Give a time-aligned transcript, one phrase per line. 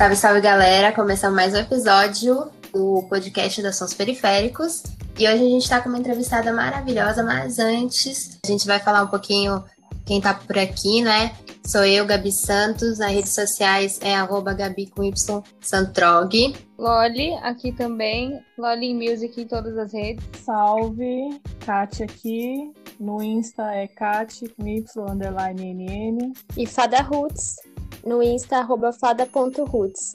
[0.00, 0.92] Salve, salve galera!
[0.94, 4.82] Começando mais um episódio do podcast da Sons Periféricos.
[5.18, 9.02] E hoje a gente está com uma entrevistada maravilhosa, mas antes a gente vai falar
[9.02, 9.62] um pouquinho
[10.06, 11.32] quem tá por aqui, né?
[11.66, 12.98] Sou eu, Gabi Santos.
[12.98, 16.56] Nas redes sociais é arroba Gabi com Y Santrog.
[16.78, 18.42] Loli, aqui também.
[18.56, 20.24] Loli Music em todas as redes.
[20.42, 22.72] Salve, Kátia aqui.
[22.98, 26.32] No Insta é Kátia com Y underline NN.
[26.56, 27.56] E Fada Roots.
[28.04, 30.12] No Insta, arroba fada.roots.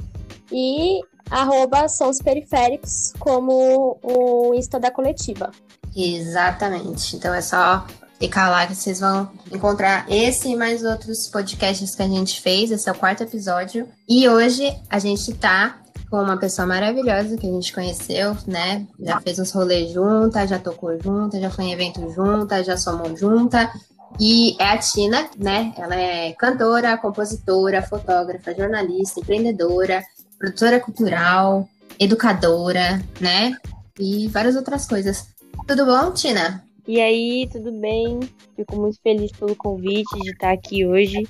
[0.52, 5.52] E arroba Sons Periféricos, como o Insta da coletiva.
[5.96, 7.16] Exatamente.
[7.16, 7.86] Então é só
[8.20, 12.72] clicar lá que vocês vão encontrar esse e mais outros podcasts que a gente fez.
[12.72, 13.88] Esse é o quarto episódio.
[14.08, 15.78] E hoje a gente tá
[16.10, 18.86] com uma pessoa maravilhosa que a gente conheceu, né?
[19.00, 23.16] Já fez uns rolês juntas, já tocou junta, já foi em evento junta, já somou
[23.18, 23.72] junta.
[24.20, 25.74] E é a Tina, né?
[25.78, 30.04] Ela é cantora, compositora, fotógrafa, jornalista, empreendedora,
[30.38, 31.68] produtora cultural,
[32.00, 33.56] educadora, né?
[34.00, 35.28] E várias outras coisas.
[35.68, 36.64] Tudo bom, Tina?
[36.88, 38.20] E aí, tudo bem?
[38.56, 41.28] Fico muito feliz pelo convite de estar aqui hoje.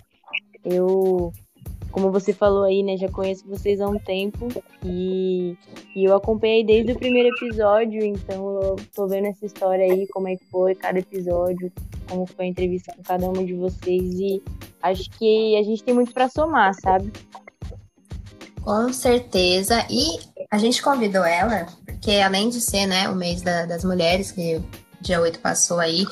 [0.63, 1.31] Eu,
[1.95, 4.49] como você falou aí, né, já conheço vocês há um tempo
[4.83, 5.57] e,
[5.95, 10.27] e eu acompanhei desde o primeiro episódio, então eu tô vendo essa história aí, como
[10.27, 11.71] é que foi cada episódio,
[12.09, 14.43] como foi a entrevista com cada uma de vocês e
[14.83, 17.13] acho que a gente tem muito para somar, sabe?
[18.61, 19.85] Com certeza.
[19.89, 20.19] E
[20.51, 24.61] a gente convidou ela, porque além de ser né, o mês da, das mulheres, que
[24.99, 26.05] dia 8 passou aí,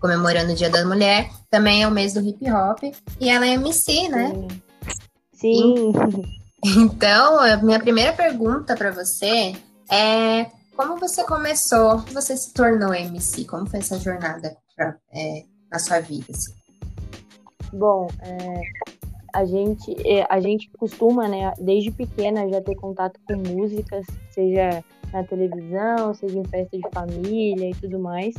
[0.00, 2.82] comemorando o Dia da Mulher, também é o mês do hip hop.
[3.20, 4.32] E ela é MC, né?
[4.34, 4.67] Sim.
[6.64, 9.54] Então, a minha primeira pergunta para você
[9.90, 13.44] é como você começou, você se tornou MC?
[13.44, 16.26] Como foi essa jornada pra, é, na sua vida?
[16.30, 16.52] Assim?
[17.72, 18.60] Bom, é,
[19.34, 24.84] a gente, é, a gente costuma, né, desde pequena já ter contato com músicas, seja
[25.12, 28.34] na televisão, seja em festa de família e tudo mais.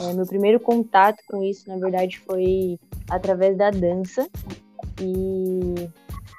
[0.00, 2.78] É, meu primeiro contato com isso, na verdade, foi
[3.08, 4.28] através da dança.
[5.00, 5.88] E,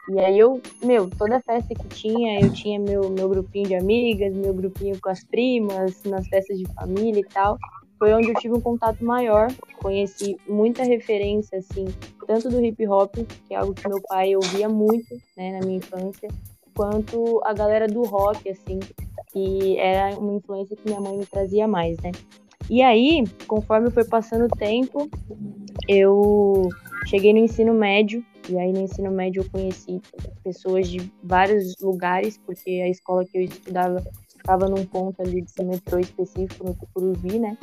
[0.10, 4.34] e aí eu, meu, toda festa que tinha, eu tinha meu, meu grupinho de amigas,
[4.36, 7.58] meu grupinho com as primas, nas festas de família e tal
[8.04, 9.48] foi onde eu tive um contato maior,
[9.82, 11.86] conheci muita referência, assim,
[12.28, 15.78] tanto do hip hop, que é algo que meu pai ouvia muito, né, na minha
[15.78, 16.28] infância,
[16.76, 18.78] quanto a galera do rock, assim,
[19.32, 22.12] que era uma influência que minha mãe me trazia mais, né.
[22.70, 25.10] E aí, conforme foi passando o tempo,
[25.88, 26.68] eu
[27.06, 30.02] cheguei no ensino médio, e aí no ensino médio eu conheci
[30.44, 35.64] pessoas de vários lugares, porque a escola que eu estudava ficava num ponto ali de
[35.64, 37.58] metrô específico no Tucuruvi, né?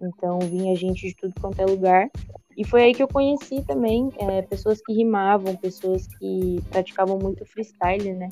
[0.00, 2.10] Então vinha gente de tudo quanto é lugar.
[2.56, 7.44] E foi aí que eu conheci também é, pessoas que rimavam, pessoas que praticavam muito
[7.46, 8.28] freestyle, né?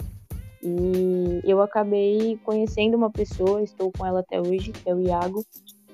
[0.62, 5.45] E eu acabei conhecendo uma pessoa, estou com ela até hoje, que é o Iago.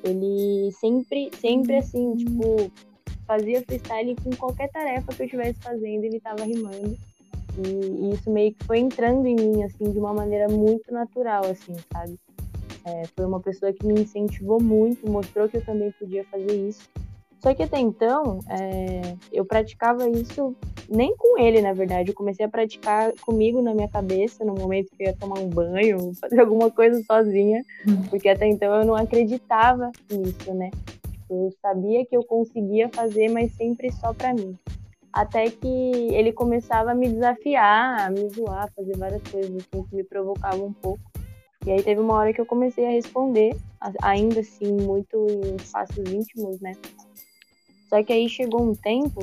[0.03, 2.73] Ele sempre, sempre assim, tipo,
[3.33, 6.97] fazia freestyle com qualquer tarefa que eu estivesse fazendo, ele estava rimando.
[7.59, 11.45] E, e, isso meio que foi entrando em mim, assim, de uma maneira muito natural,
[11.47, 12.19] assim, sabe?
[12.85, 16.89] É, foi uma pessoa que me incentivou muito, mostrou que eu também podia fazer isso.
[17.41, 20.55] Só que até então, é, eu praticava isso
[20.89, 22.11] nem com ele, na verdade.
[22.11, 25.49] Eu comecei a praticar comigo na minha cabeça, no momento que eu ia tomar um
[25.49, 28.03] banho, fazer alguma coisa sozinha, uhum.
[28.11, 30.71] porque até então eu não acreditava nisso, né?
[31.33, 34.57] Eu sabia que eu conseguia fazer, mas sempre só para mim.
[35.11, 39.97] Até que ele começava a me desafiar, a me zoar, fazer várias coisas assim, que
[39.97, 41.03] me provocavam um pouco.
[41.65, 43.57] E aí teve uma hora que eu comecei a responder,
[44.03, 46.73] ainda assim, muito em espaços íntimos, né?
[47.89, 49.21] Só que aí chegou um tempo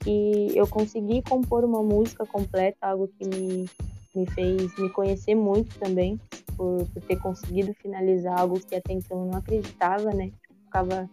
[0.00, 3.66] que eu consegui compor uma música completa, algo que me,
[4.14, 6.20] me fez me conhecer muito também,
[6.56, 10.30] por, por ter conseguido finalizar algo que até então eu não acreditava, né?
[10.64, 11.08] Ficava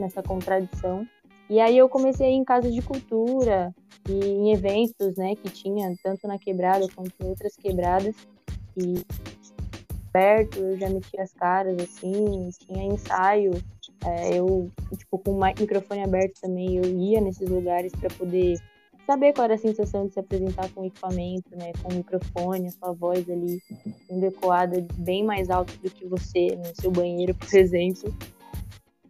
[0.00, 1.06] nessa contradição.
[1.50, 3.74] E aí eu comecei em casas de cultura
[4.08, 8.14] e em eventos, né, que tinha tanto na quebrada quanto em outras quebradas.
[8.76, 9.04] E
[10.14, 13.52] aberto, eu já metia as caras, assim, tinha ensaio,
[14.04, 18.58] é, eu, tipo, com o microfone aberto também, eu ia nesses lugares para poder
[19.06, 22.70] saber qual era a sensação de se apresentar com equipamento, né, com o microfone, a
[22.70, 23.60] sua voz ali
[24.06, 28.14] sendo ecoada bem mais alto do que você no seu banheiro, por exemplo.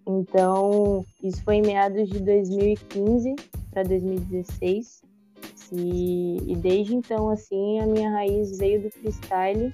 [0.07, 3.37] Então, isso foi em meados de 2015
[3.71, 5.03] para 2016.
[5.73, 9.73] E, e desde então, assim, a minha raiz veio do freestyle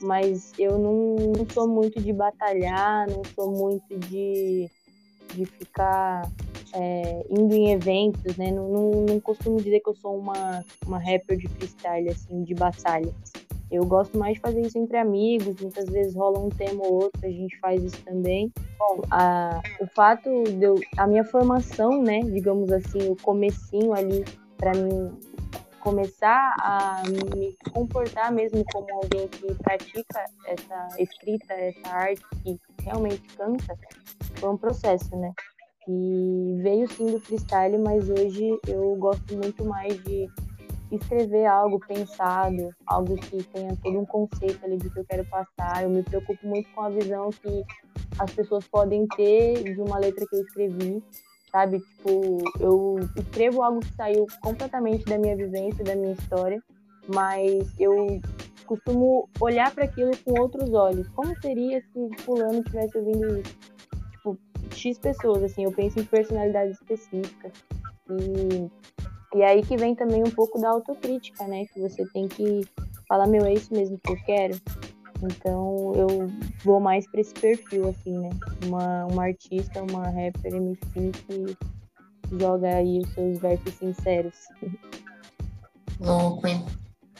[0.00, 4.70] mas eu não, não sou muito de batalhar, não sou muito de,
[5.34, 6.30] de ficar
[6.72, 8.50] é, indo em eventos, né?
[8.50, 12.54] Não, não, não, costumo dizer que eu sou uma, uma rapper de freestyle, assim, de
[12.54, 13.12] batalha.
[13.70, 17.20] Eu gosto mais de fazer isso entre amigos, muitas vezes rola um tema ou outro,
[17.24, 18.52] a gente faz isso também.
[18.78, 24.24] Bom, a, o fato de eu, a minha formação, né, digamos assim, o comecinho ali
[24.56, 25.12] para mim
[25.80, 33.22] começar a me comportar mesmo como alguém que pratica essa escrita, essa arte, que realmente
[33.36, 33.78] canta,
[34.34, 35.32] foi um processo, né?
[35.88, 40.28] E veio sim do freestyle, mas hoje eu gosto muito mais de
[40.90, 45.82] escrever algo pensado, algo que tenha todo um conceito ali do que eu quero passar.
[45.82, 47.64] Eu me preocupo muito com a visão que
[48.18, 51.02] as pessoas podem ter de uma letra que eu escrevi
[51.56, 51.80] sabe?
[51.80, 56.62] Tipo, eu escrevo algo que saiu completamente da minha vivência, da minha história,
[57.08, 58.20] mas eu
[58.66, 61.08] costumo olhar para aquilo com outros olhos.
[61.08, 63.56] Como seria se fulano tivesse ouvindo isso?
[64.10, 64.38] Tipo,
[64.70, 67.52] X pessoas, assim, eu penso em personalidades específicas.
[68.10, 68.70] E,
[69.36, 71.66] e aí que vem também um pouco da autocrítica, né?
[71.66, 72.66] Que você tem que
[73.06, 74.60] falar, meu, é isso mesmo que eu quero.
[75.22, 76.08] Então eu
[76.64, 78.30] vou mais para esse perfil, assim, né?
[78.64, 81.56] Uma, uma artista, uma rapper MC que
[82.38, 84.34] joga aí os seus versos sinceros.
[86.00, 86.64] Louco, hein?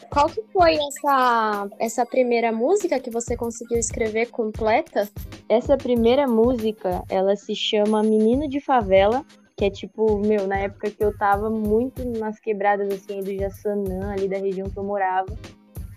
[0.09, 5.09] Qual que foi essa, essa primeira música que você conseguiu escrever completa?
[5.49, 9.25] Essa primeira música, ela se chama Menino de Favela,
[9.57, 14.11] que é tipo, meu, na época que eu tava muito nas quebradas, assim, do Jaçanã,
[14.11, 15.35] ali da região que eu morava.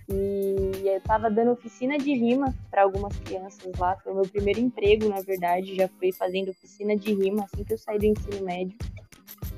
[0.08, 3.96] E eu estava dando oficina de rima para algumas crianças lá.
[4.02, 5.76] Foi o meu primeiro emprego, na verdade.
[5.76, 8.76] Já fui fazendo oficina de rima assim que eu saí do ensino médio.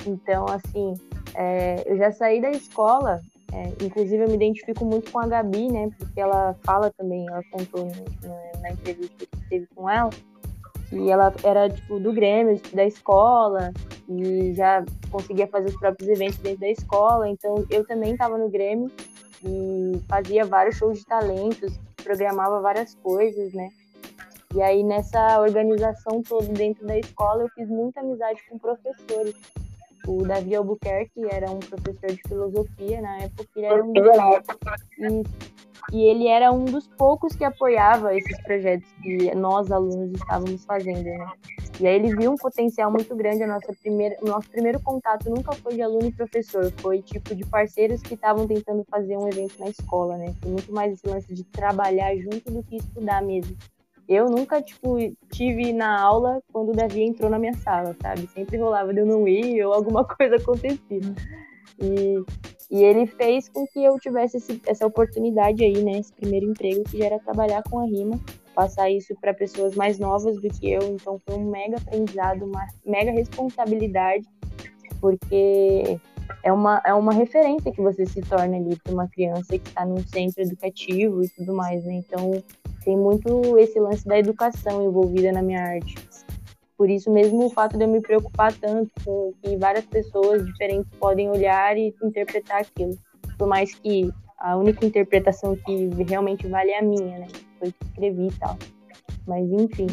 [0.04, 0.94] Então, assim,
[1.34, 3.22] é, eu já saí da escola.
[3.52, 5.88] É, inclusive, eu me identifico muito com a Gabi, né?
[5.96, 10.10] Porque ela fala também, ela contou na, na entrevista que teve com ela,
[10.92, 13.72] que ela era, tipo, do Grêmio, da escola,
[14.06, 17.28] e já conseguia fazer os próprios eventos dentro da escola.
[17.28, 18.90] Então, eu também estava no Grêmio
[19.42, 21.72] e fazia vários shows de talentos,
[22.04, 23.70] programava várias coisas, né?
[24.54, 29.34] E aí nessa organização toda dentro da escola eu fiz muita amizade com professores.
[30.06, 35.22] O Davi Albuquerque era um professor de filosofia na época, ele era um e,
[35.90, 41.04] e ele era um dos poucos que apoiava esses projetos que nós alunos estávamos fazendo,
[41.04, 41.32] né?
[41.80, 43.42] E aí ele viu um potencial muito grande.
[43.42, 47.34] A nossa primeira, o nosso primeiro contato nunca foi de aluno e professor, foi tipo
[47.34, 50.34] de parceiros que estavam tentando fazer um evento na escola, né?
[50.40, 53.56] Foi muito mais esse lance de trabalhar junto do que estudar mesmo.
[54.08, 54.96] Eu nunca, tipo,
[55.30, 58.28] tive na aula quando o Davi entrou na minha sala, sabe?
[58.28, 61.00] Sempre rolava de eu não ir ou alguma coisa acontecia.
[61.80, 62.22] E,
[62.70, 65.98] e ele fez com que eu tivesse esse, essa oportunidade aí, né?
[65.98, 68.18] Esse primeiro emprego que já era trabalhar com a rima
[68.54, 72.66] passar isso para pessoas mais novas do que eu, então foi um mega aprendizado, uma
[72.84, 74.24] mega responsabilidade,
[75.00, 75.98] porque
[76.42, 79.84] é uma, é uma referência que você se torna ali para uma criança que está
[79.84, 81.94] num centro educativo e tudo mais, né?
[81.94, 82.30] Então
[82.84, 85.94] tem muito esse lance da educação envolvida na minha arte.
[86.82, 90.90] Por isso mesmo o fato de eu me preocupar tanto com que várias pessoas diferentes
[90.98, 92.98] podem olhar e interpretar aquilo.
[93.38, 97.28] Por mais que a única interpretação que realmente vale é a minha, né?
[97.60, 98.58] Foi que escrevi e tal.
[99.28, 99.86] Mas enfim.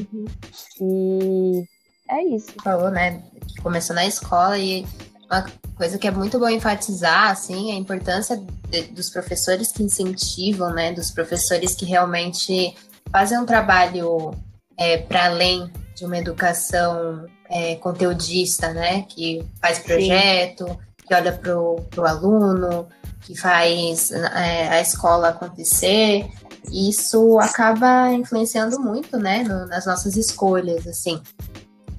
[0.81, 1.63] E
[2.09, 2.55] é isso.
[2.63, 3.21] Falou, né?
[3.61, 4.83] Começou na escola e
[5.29, 5.45] uma
[5.77, 8.35] coisa que é muito bom enfatizar, assim, a importância
[8.67, 10.91] de, dos professores que incentivam, né?
[10.91, 12.75] Dos professores que realmente
[13.11, 14.31] fazem um trabalho
[14.75, 19.03] é, para além de uma educação é, conteudista, né?
[19.03, 20.77] Que faz projeto, Sim.
[21.07, 22.87] que olha para o aluno,
[23.21, 26.25] que faz é, a escola acontecer,
[26.71, 31.21] isso acaba influenciando muito, né, no, nas nossas escolhas, assim.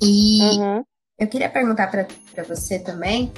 [0.02, 0.84] E uhum.
[1.18, 2.06] eu queria perguntar para
[2.44, 3.32] você também,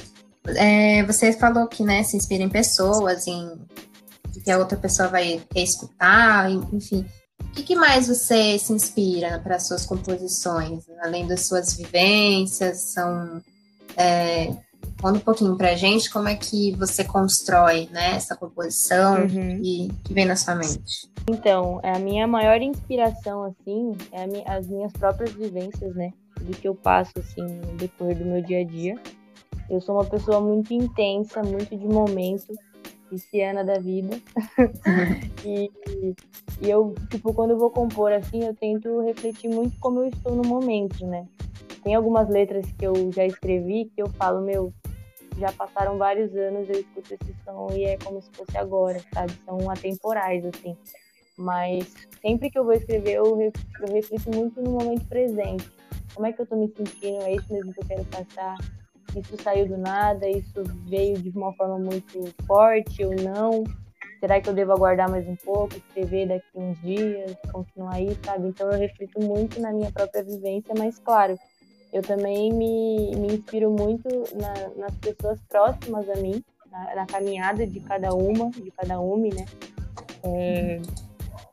[0.57, 3.61] é, você falou que, né, se inspira em pessoas, em
[4.45, 7.07] que a outra pessoa vai escutar, enfim.
[7.53, 12.95] O que, que mais você se inspira para suas composições, além das suas vivências?
[12.95, 13.43] São
[13.95, 14.57] é,
[15.03, 19.61] Conta um pouquinho pra gente como é que você constrói né, essa composição uhum.
[19.61, 21.11] e que vem na sua mente.
[21.29, 26.13] Então, a minha maior inspiração, assim, é as minhas próprias vivências, né?
[26.41, 28.95] Do que eu passo, assim, no decorrer do meu dia a dia.
[29.69, 32.55] Eu sou uma pessoa muito intensa, muito de momento,
[33.13, 34.19] pisciana da vida.
[35.45, 35.71] e,
[36.63, 40.35] e eu, tipo, quando eu vou compor, assim, eu tento refletir muito como eu estou
[40.35, 41.27] no momento, né?
[41.85, 44.73] Tem algumas letras que eu já escrevi que eu falo, meu,
[45.39, 49.33] já passaram vários anos, eu escuto esse som e é como se fosse agora, sabe?
[49.45, 50.77] São atemporais, assim.
[51.37, 55.69] Mas sempre que eu vou escrever, eu, eu reflito muito no momento presente.
[56.15, 58.57] como é que eu tô me sentindo, é isso mesmo que eu quero passar,
[59.21, 63.65] isso saiu do nada, isso veio de uma forma muito forte ou não,
[64.21, 68.49] será que eu devo aguardar mais um pouco, escrever daqui uns dias, continuar aí, sabe?
[68.49, 71.39] Então eu reflito muito na minha própria vivência, mas claro,
[71.93, 77.67] eu também me, me inspiro muito na, nas pessoas próximas a mim, na, na, caminhada
[77.67, 79.45] de cada uma, de cada uma, né?
[80.25, 80.81] É,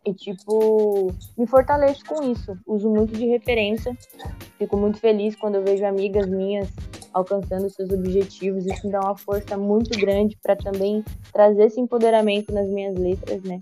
[0.05, 2.57] e, tipo, me fortaleço com isso.
[2.65, 3.95] Uso muito de referência.
[4.57, 6.69] Fico muito feliz quando eu vejo amigas minhas
[7.13, 8.65] alcançando seus objetivos.
[8.65, 13.43] Isso me dá uma força muito grande para também trazer esse empoderamento nas minhas letras,
[13.43, 13.61] né?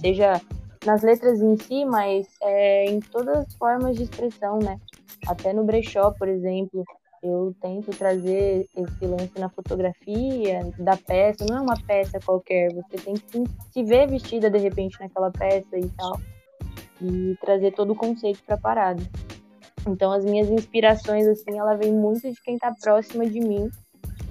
[0.00, 0.40] Seja
[0.84, 4.78] nas letras em si, mas é, em todas as formas de expressão, né?
[5.26, 6.84] Até no brechó, por exemplo,
[7.22, 11.44] eu tento trazer esse lance na fotografia da peça.
[11.48, 15.78] Não é uma peça qualquer, você tem que se ver vestida de repente naquela peça
[15.78, 16.18] e tal.
[17.02, 19.02] E trazer todo o conceito para a parada.
[19.86, 23.70] Então, as minhas inspirações, assim, ela vem muito de quem está próxima de mim.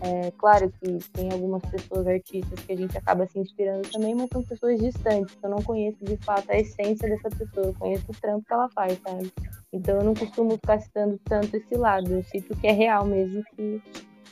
[0.01, 4.29] É, claro que tem algumas pessoas artistas que a gente acaba se inspirando também, mas
[4.31, 5.37] são pessoas distantes.
[5.43, 8.69] Eu não conheço de fato a essência dessa pessoa, eu conheço o trampo que ela
[8.69, 9.31] faz, sabe?
[9.73, 12.11] Então eu não costumo ficar citando tanto esse lado.
[12.13, 13.81] Eu cito que é real mesmo, que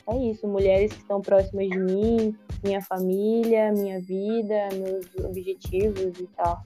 [0.08, 0.48] é isso.
[0.48, 2.34] Mulheres que estão próximas de mim,
[2.64, 6.64] minha família, minha vida, meus objetivos e tal.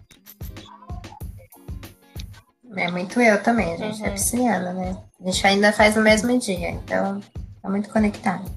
[2.77, 4.11] É muito eu também, a gente é uhum.
[4.11, 5.03] é pisciana, né?
[5.21, 7.21] A gente ainda faz no mesmo dia, então
[7.61, 8.51] tá muito conectado.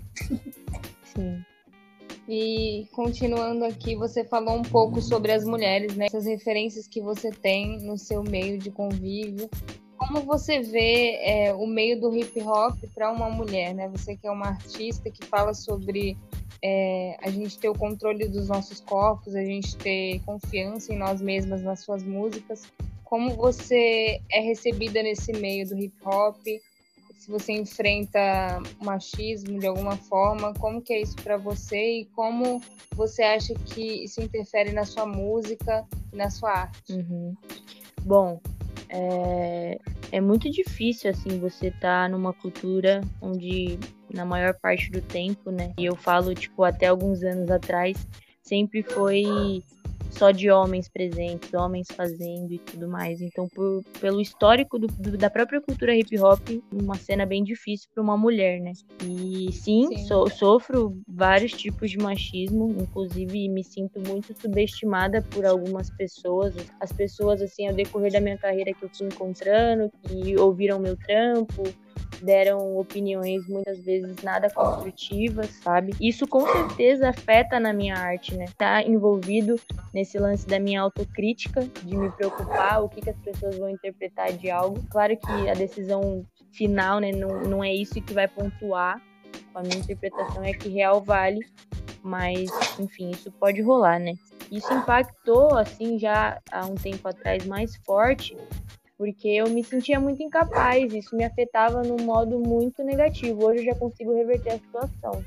[1.13, 1.43] Sim.
[2.27, 6.07] E continuando aqui, você falou um pouco sobre as mulheres, né?
[6.07, 9.49] Essas referências que você tem no seu meio de convívio.
[9.97, 13.87] Como você vê é, o meio do hip hop para uma mulher, né?
[13.89, 16.17] Você que é uma artista que fala sobre
[16.63, 21.21] é, a gente ter o controle dos nossos corpos, a gente ter confiança em nós
[21.21, 22.63] mesmas nas suas músicas.
[23.15, 26.35] Como você é recebida nesse meio do hip hop?
[27.17, 28.19] Se você enfrenta
[28.83, 32.61] machismo de alguma forma, como que é isso para você e como
[32.93, 36.91] você acha que isso interfere na sua música e na sua arte?
[36.91, 37.33] Uhum.
[38.03, 38.41] Bom,
[38.89, 39.79] é,
[40.11, 43.79] é muito difícil assim você tá numa cultura onde
[44.13, 45.73] na maior parte do tempo, né?
[45.79, 47.95] E eu falo tipo até alguns anos atrás
[48.41, 49.63] sempre foi
[50.17, 53.21] só de homens presentes, homens fazendo e tudo mais.
[53.21, 56.41] Então, por, pelo histórico do, do, da própria cultura hip hop,
[56.71, 58.71] uma cena bem difícil para uma mulher, né?
[59.03, 60.07] E sim, sim.
[60.07, 66.55] So, sofro vários tipos de machismo, inclusive me sinto muito subestimada por algumas pessoas.
[66.79, 70.95] As pessoas, assim, ao decorrer da minha carreira que eu fui encontrando, que ouviram meu
[70.97, 71.63] trampo,
[72.21, 75.93] deram opiniões muitas vezes nada construtivas, sabe?
[75.99, 78.45] Isso com certeza afeta na minha arte, né?
[78.57, 79.59] Tá envolvido
[79.93, 84.31] nesse lance da minha autocrítica, de me preocupar o que, que as pessoas vão interpretar
[84.33, 84.83] de algo.
[84.89, 89.01] Claro que a decisão final, né, não, não é isso que vai pontuar.
[89.53, 91.39] A minha interpretação é que real vale,
[92.03, 94.15] mas enfim, isso pode rolar, né?
[94.51, 98.35] Isso impactou assim já há um tempo atrás mais forte
[98.97, 103.45] porque eu me sentia muito incapaz, isso me afetava num modo muito negativo.
[103.45, 105.23] Hoje eu já consigo reverter a situação.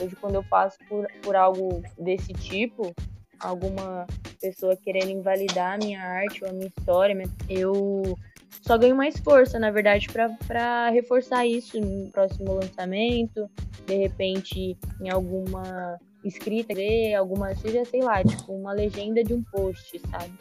[0.00, 2.94] Hoje, quando eu passo por, por algo desse tipo,
[3.40, 4.06] alguma
[4.40, 7.16] pessoa querendo invalidar a minha arte ou a minha história,
[7.48, 8.16] eu
[8.62, 10.08] só ganho mais força, na verdade,
[10.46, 13.48] para reforçar isso no próximo lançamento,
[13.86, 16.74] de repente em alguma escrita,
[17.16, 20.32] alguma, seja, sei lá, tipo, uma legenda de um post, sabe?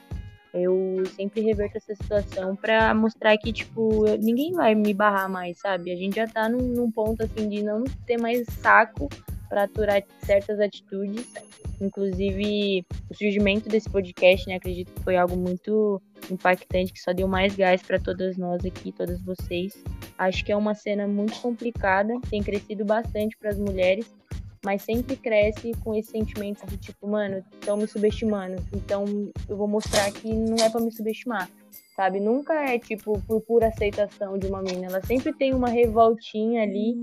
[0.56, 5.92] Eu sempre reverto essa situação para mostrar que, tipo, ninguém vai me barrar mais, sabe?
[5.92, 9.10] A gente já tá num, num ponto, assim, de não ter mais saco
[9.50, 11.34] para aturar certas atitudes.
[11.82, 14.56] Inclusive, o surgimento desse podcast, né?
[14.56, 18.92] Acredito que foi algo muito impactante, que só deu mais gás para todas nós aqui,
[18.92, 19.84] todas vocês.
[20.18, 24.10] Acho que é uma cena muito complicada, tem crescido bastante para as mulheres
[24.66, 29.06] mas sempre cresce com esse sentimento de tipo, mano, estão me subestimando, então
[29.48, 31.48] eu vou mostrar que não é para me subestimar,
[31.96, 32.20] sabe?
[32.20, 36.96] Nunca é tipo por pura aceitação de uma mina, ela sempre tem uma revoltinha ali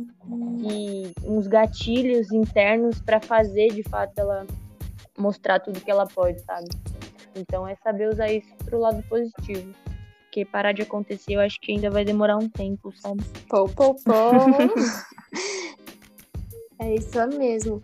[0.60, 4.44] e uns gatilhos internos para fazer de fato ela
[5.16, 6.68] mostrar tudo que ela pode, sabe?
[7.36, 9.72] Então é saber usar isso pro lado positivo.
[10.24, 13.22] Porque parar de acontecer, eu acho que ainda vai demorar um tempo, sabe?
[13.48, 14.12] Pô, pô, pô.
[16.82, 17.80] É isso mesmo.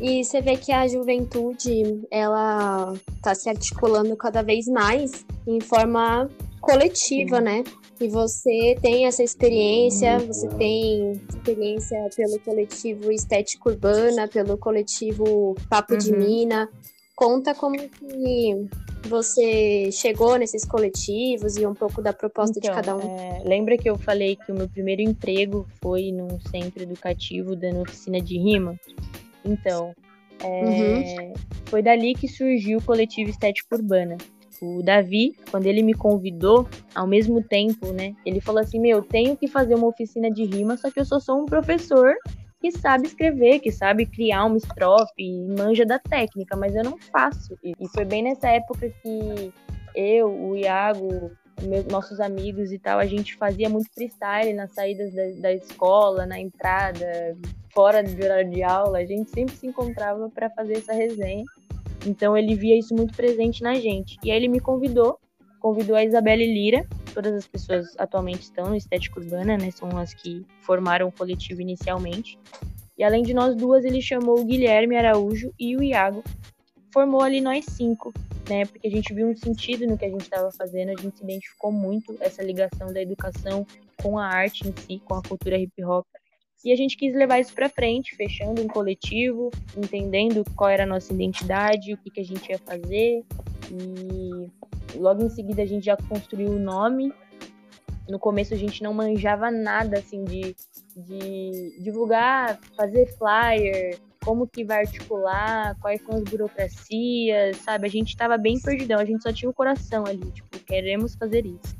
[0.00, 6.28] E você vê que a juventude, ela está se articulando cada vez mais em forma
[6.60, 7.42] coletiva, Sim.
[7.42, 7.64] né?
[8.00, 15.92] E você tem essa experiência, você tem experiência pelo coletivo Estética Urbana, pelo coletivo Papo
[15.92, 15.98] uhum.
[15.98, 16.68] de Mina.
[17.14, 18.68] Conta como que
[19.08, 23.18] você chegou nesses coletivos e um pouco da proposta então, de cada um?
[23.18, 27.80] É, lembra que eu falei que o meu primeiro emprego foi num centro educativo dando
[27.80, 28.78] oficina de rima?
[29.44, 29.94] Então,
[30.42, 31.34] é, uhum.
[31.66, 34.16] foi dali que surgiu o coletivo Estética Urbana.
[34.62, 39.34] O Davi, quando ele me convidou, ao mesmo tempo, né, ele falou assim: Meu, tenho
[39.34, 42.14] que fazer uma oficina de rima, só que eu só sou um professor
[42.60, 47.56] que sabe escrever, que sabe criar uma estrofe, manja da técnica, mas eu não faço.
[47.64, 49.52] E foi bem nessa época que
[49.94, 51.30] eu, o Iago,
[51.62, 56.26] meus, nossos amigos e tal, a gente fazia muito freestyle nas saídas da, da escola,
[56.26, 57.36] na entrada,
[57.72, 61.44] fora do horário de aula, a gente sempre se encontrava para fazer essa resenha.
[62.06, 64.18] Então ele via isso muito presente na gente.
[64.22, 65.18] E aí ele me convidou,
[65.60, 69.70] convidou a Isabelle Lira, todas as pessoas atualmente estão no Estética Urbana, né?
[69.70, 72.38] São as que formaram o coletivo inicialmente.
[72.98, 76.24] E além de nós duas, ele chamou o Guilherme Araújo e o Iago.
[76.92, 78.12] Formou ali nós cinco,
[78.48, 78.64] né?
[78.66, 81.24] Porque a gente viu um sentido no que a gente estava fazendo, a gente se
[81.24, 83.66] identificou muito essa ligação da educação
[84.02, 86.06] com a arte em si, com a cultura hip hop.
[86.64, 90.86] E a gente quis levar isso para frente, fechando um coletivo, entendendo qual era a
[90.86, 93.24] nossa identidade, o que, que a gente ia fazer.
[93.70, 97.12] E logo em seguida a gente já construiu o nome.
[98.08, 100.54] No começo a gente não manjava nada assim de,
[100.96, 107.86] de divulgar, fazer flyer, como que vai articular, quais são as burocracias, sabe?
[107.86, 111.46] A gente estava bem perdidão, a gente só tinha o coração ali, tipo, queremos fazer
[111.46, 111.76] isso.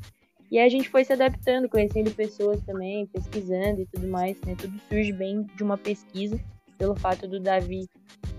[0.51, 4.55] E a gente foi se adaptando, conhecendo pessoas também, pesquisando e tudo mais, né?
[4.57, 6.37] Tudo surge bem de uma pesquisa,
[6.77, 7.87] pelo fato do Davi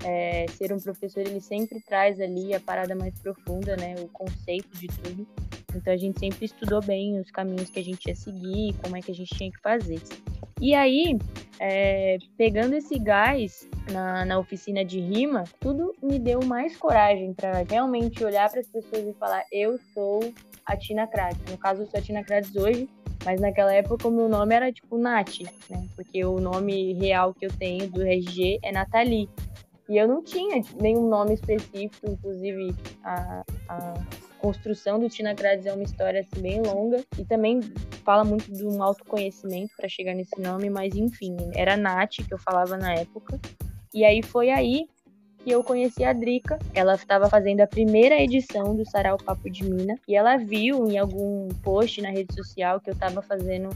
[0.04, 3.94] é, ser um professor, ele sempre traz ali a parada mais profunda, né?
[3.98, 5.26] O conceito de tudo.
[5.74, 9.00] Então a gente sempre estudou bem os caminhos que a gente ia seguir, como é
[9.00, 10.00] que a gente tinha que fazer.
[10.60, 11.18] E aí,
[11.58, 17.62] é, pegando esse gás na, na oficina de rima, tudo me deu mais coragem para
[17.62, 20.20] realmente olhar para as pessoas e falar: eu sou
[20.66, 21.38] a Tina Kratz.
[21.50, 22.88] No caso, eu sou a Tina Kratz hoje,
[23.24, 25.86] mas naquela época o meu nome era tipo Nath, né?
[25.94, 29.28] Porque o nome real que eu tenho do RG é Nathalie.
[29.88, 33.94] E eu não tinha nenhum nome específico, inclusive a, a
[34.38, 37.60] construção do Tina Kratz é uma história assim, bem longa e também
[38.04, 42.38] fala muito de um autoconhecimento para chegar nesse nome, mas enfim, era Nath que eu
[42.38, 43.40] falava na época.
[43.94, 44.86] E aí foi aí
[45.42, 46.58] que eu conheci a Drica.
[46.74, 50.98] Ela estava fazendo a primeira edição do Sarau Papo de Mina e ela viu em
[50.98, 53.68] algum post na rede social que eu estava fazendo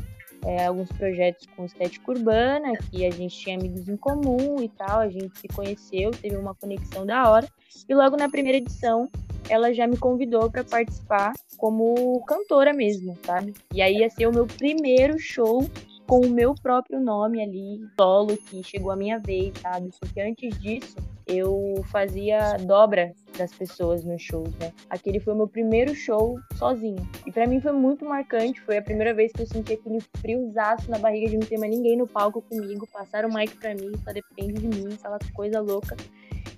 [0.44, 5.00] é, alguns projetos com estética urbana, que a gente tinha amigos em comum e tal,
[5.00, 7.48] a gente se conheceu, teve uma conexão da hora.
[7.88, 9.08] E logo na primeira edição,
[9.48, 13.54] ela já me convidou para participar como cantora mesmo, sabe?
[13.72, 15.68] E aí ia ser o meu primeiro show
[16.06, 19.90] com o meu próprio nome ali, solo, que chegou a minha vez, sabe?
[20.00, 24.72] Porque antes disso, eu fazia dobra das pessoas nos shows, né?
[24.88, 27.06] Aquele foi o meu primeiro show sozinho.
[27.26, 30.88] E para mim foi muito marcante, foi a primeira vez que eu senti aquele friozaço
[30.90, 33.90] na barriga de não ter mais ninguém no palco comigo, passaram o mic pra mim,
[34.04, 35.96] só depende de mim, aquela coisa louca.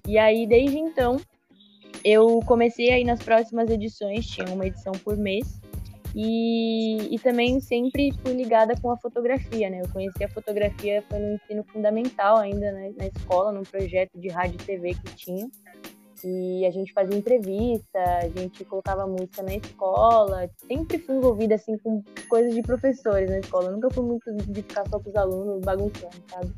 [0.06, 1.18] E aí, desde então,
[2.04, 5.60] eu comecei aí nas próximas edições, tinha uma edição por mês,
[6.20, 9.82] e, e também sempre fui ligada com a fotografia, né?
[9.84, 12.92] Eu conheci a fotografia foi no ensino fundamental ainda né?
[12.98, 15.48] na escola, num projeto de rádio e TV que tinha.
[16.24, 20.50] E a gente fazia entrevista, a gente colocava música na escola.
[20.66, 23.66] Sempre fui envolvida assim com coisas de professores na escola.
[23.66, 26.52] Eu nunca fui muito de ficar só com os alunos bagunçando, sabe?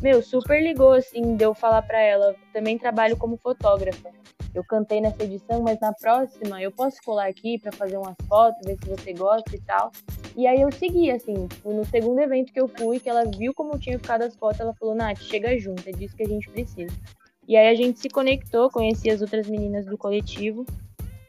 [0.00, 4.08] Meu, super ligou assim, de eu falar para ela, também trabalho como fotógrafa
[4.54, 8.60] eu cantei nessa edição, mas na próxima eu posso colar aqui para fazer umas fotos,
[8.64, 9.92] ver se você gosta e tal.
[10.36, 13.78] E aí eu segui, assim, no segundo evento que eu fui, que ela viu como
[13.78, 16.94] tinha ficado as fotos, ela falou, Nath, chega junto, é disso que a gente precisa.
[17.46, 20.64] E aí a gente se conectou, conheci as outras meninas do coletivo,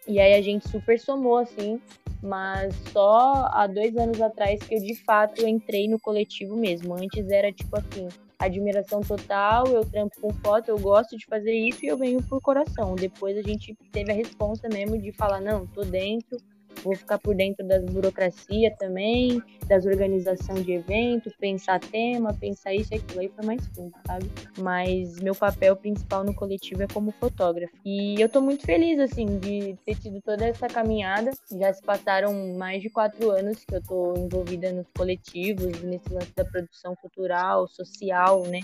[0.07, 1.79] e aí a gente super somou, assim,
[2.21, 6.93] mas só há dois anos atrás que eu de fato entrei no coletivo mesmo.
[6.93, 8.07] Antes era tipo assim,
[8.45, 12.41] admiração total, eu trampo com foto, eu gosto de fazer isso e eu venho por
[12.41, 12.95] coração.
[12.95, 16.37] Depois a gente teve a resposta mesmo de falar, não, tô dentro,
[16.83, 22.93] vou ficar por dentro das burocracia também, das organização de evento, pensar tema, pensar isso
[22.93, 24.29] e aquilo aí foi mais fundo, sabe?
[24.57, 27.73] Mas meu papel principal no coletivo é como fotógrafo.
[27.85, 31.31] E eu tô muito feliz, assim, de ter tido toda essa caminhada.
[31.57, 36.33] Já se passaram mais de quatro anos que eu tô envolvida nos coletivos, nesse lance
[36.35, 38.61] da produção cultural, social, né?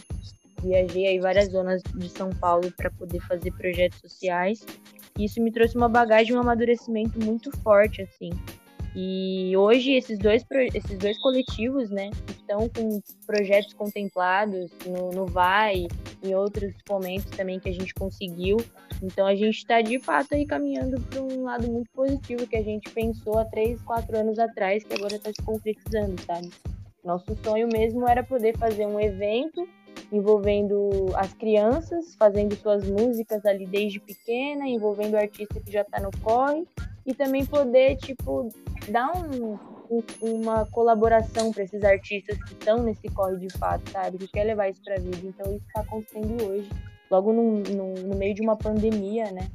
[0.62, 4.65] Viajei aí várias zonas de São Paulo para poder fazer projetos sociais
[5.17, 8.30] isso me trouxe uma bagagem, um amadurecimento muito forte, assim.
[8.96, 15.88] E hoje esses dois, esses dois coletivos, né, estão com projetos contemplados no, no VAI,
[16.24, 18.58] em outros momentos também que a gente conseguiu
[19.04, 22.63] Então a gente está de fato aí caminhando para um lado muito positivo que a
[22.63, 26.50] gente pensou há três, quatro anos atrás, que agora está se concretizando, sabe?
[27.04, 29.67] Nosso sonho mesmo era poder fazer um evento
[30.12, 36.00] envolvendo as crianças, fazendo suas músicas ali desde pequena, envolvendo o artista que já está
[36.00, 36.65] no corre,
[37.06, 38.50] e também poder, tipo,
[38.89, 39.54] dar um,
[39.89, 44.17] um, uma colaboração para esses artistas que estão nesse corre de fato, sabe?
[44.17, 45.20] Que quer levar isso para a vida.
[45.24, 46.70] Então isso está acontecendo hoje
[47.10, 49.50] logo no, no, no meio de uma pandemia, né?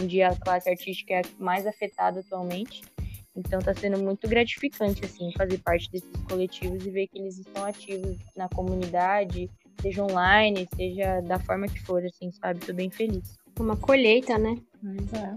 [0.00, 2.82] Onde a classe artística é mais afetada atualmente.
[3.36, 7.64] Então está sendo muito gratificante assim fazer parte desses coletivos e ver que eles estão
[7.64, 12.60] ativos na comunidade, seja online, seja da forma que for, assim, sabe?
[12.60, 13.36] Tô bem feliz.
[13.58, 14.56] Uma colheita, né?
[14.80, 15.34] Pois é.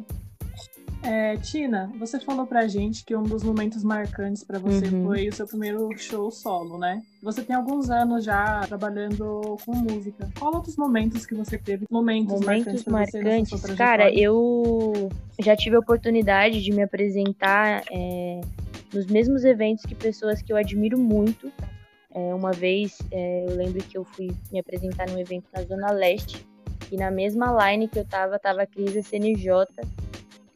[1.02, 5.06] É, Tina, você falou pra gente que um dos momentos marcantes para você uhum.
[5.06, 7.02] foi o seu primeiro show solo, né?
[7.24, 10.30] Você tem alguns anos já trabalhando com música.
[10.38, 11.86] Qual outros momentos que você teve?
[11.90, 13.76] Momentos, momentos marcantes, marcantes.
[13.78, 18.42] Cara, eu já tive a oportunidade de me apresentar é,
[18.94, 21.50] nos mesmos eventos que pessoas que eu admiro muito.
[22.14, 25.92] É, uma vez é, eu lembro que eu fui me apresentar num evento na Zona
[25.92, 26.46] Leste
[26.92, 29.68] e na mesma line que eu tava, tava a Cris CNJ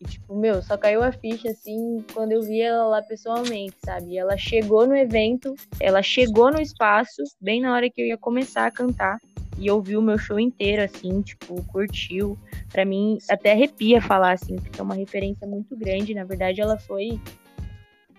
[0.03, 4.17] e, tipo, meu, só caiu a ficha, assim, quando eu vi ela lá pessoalmente, sabe?
[4.17, 8.65] ela chegou no evento, ela chegou no espaço, bem na hora que eu ia começar
[8.65, 9.17] a cantar.
[9.57, 12.37] E ouviu o meu show inteiro, assim, tipo, curtiu.
[12.71, 16.15] Pra mim, até arrepia falar, assim, porque é uma referência muito grande.
[16.15, 17.19] Na verdade, ela foi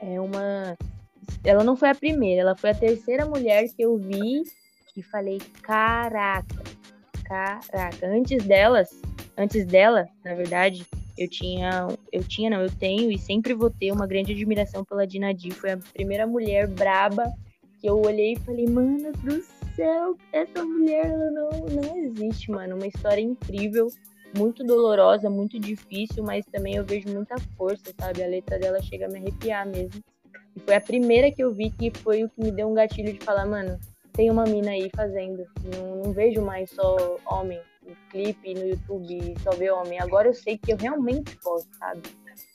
[0.01, 0.77] é uma.
[1.45, 4.43] Ela não foi a primeira, ela foi a terceira mulher que eu vi
[4.97, 6.63] e falei, caraca,
[7.25, 8.07] caraca.
[8.07, 9.01] Antes delas,
[9.37, 13.93] antes dela, na verdade, eu tinha, eu tinha, não, eu tenho e sempre vou ter
[13.93, 15.51] uma grande admiração pela Dinadi.
[15.51, 17.33] Foi a primeira mulher braba
[17.81, 19.43] que eu olhei e falei, mano do
[19.77, 22.77] céu, essa mulher ela não, não existe, mano.
[22.77, 23.89] Uma história incrível,
[24.37, 28.23] muito dolorosa, muito difícil, mas também eu vejo muita força, sabe?
[28.23, 30.03] A letra dela chega a me arrepiar mesmo.
[30.57, 33.13] E foi a primeira que eu vi que foi o que me deu um gatilho
[33.13, 33.79] de falar, mano,
[34.13, 35.45] tem uma mina aí fazendo.
[35.75, 40.01] Não, não vejo mais só homem no clipe no YouTube só ver homem.
[40.01, 42.03] Agora eu sei que eu realmente posso, sabe?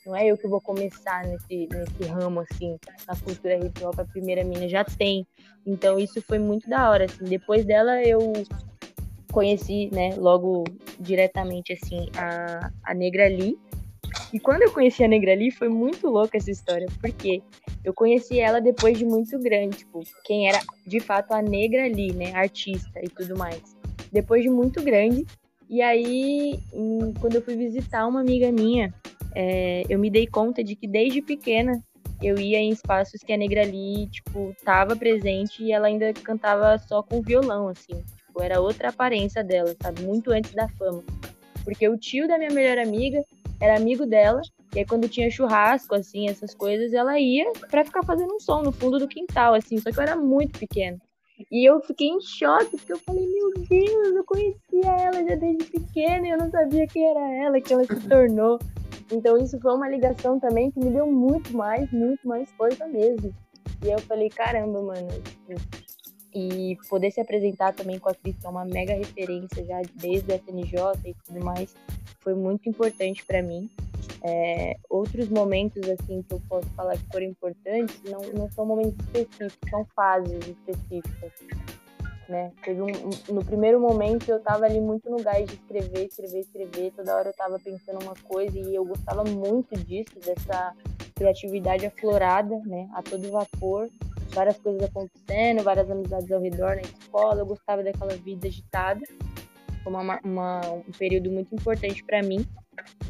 [0.06, 4.06] Não é eu que vou começar nesse, nesse ramo, assim, na cultura hip hop, a
[4.06, 5.28] primeira mina já tem.
[5.66, 7.26] Então isso foi muito da hora, assim.
[7.26, 8.34] Depois dela eu
[9.32, 10.64] conheci, né, logo
[11.00, 13.58] diretamente, assim, a, a Negra Lee.
[14.32, 17.42] E quando eu conheci a Negra Lee, foi muito louca essa história, porque
[17.84, 22.14] eu conheci ela depois de muito grande, tipo, quem era de fato a Negra Lee,
[22.14, 23.80] né, artista e tudo mais
[24.12, 25.26] depois de muito grande.
[25.70, 28.94] E aí, em, quando eu fui visitar uma amiga minha,
[29.36, 31.82] é, eu me dei conta de que desde pequena
[32.22, 36.78] eu ia em espaços que a Negra ali, tipo, tava presente e ela ainda cantava
[36.80, 38.04] só com violão, assim.
[38.26, 40.02] Tipo, era outra aparência dela, sabe?
[40.02, 41.04] Muito antes da fama.
[41.64, 43.24] Porque o tio da minha melhor amiga
[43.60, 44.42] era amigo dela,
[44.74, 48.62] e aí quando tinha churrasco, assim, essas coisas, ela ia para ficar fazendo um som
[48.62, 49.78] no fundo do quintal, assim.
[49.80, 50.98] Só que eu era muito pequena.
[51.52, 55.64] E eu fiquei em choque, porque eu falei, meu Deus, eu conhecia ela já desde
[55.66, 58.60] pequena e eu não sabia quem era ela, que ela se tornou.
[59.12, 63.34] Então isso foi uma ligação também que me deu muito mais, muito mais força mesmo.
[63.84, 65.08] E eu falei, caramba, mano.
[66.34, 70.32] E poder se apresentar também com a Cris, que é uma mega referência já desde
[70.32, 71.76] o SNJ e tudo mais,
[72.20, 73.70] foi muito importante para mim.
[74.22, 78.98] É, outros momentos assim que eu posso falar que foram importantes não, não são momentos
[79.06, 81.32] específicos, são fases específicas.
[82.28, 82.52] Né?
[82.64, 82.88] Teve um,
[83.30, 86.92] no primeiro momento eu estava ali muito no gás de escrever, escrever, escrever.
[86.96, 90.76] Toda hora eu estava pensando uma coisa e eu gostava muito disso, dessa
[91.16, 92.88] criatividade aflorada, né?
[92.94, 93.90] A todo vapor,
[94.30, 97.42] várias coisas acontecendo, várias amizades ao redor na escola.
[97.42, 99.02] Eu gostava daquela vida agitada.
[99.84, 102.46] Foi uma, uma um período muito importante para mim.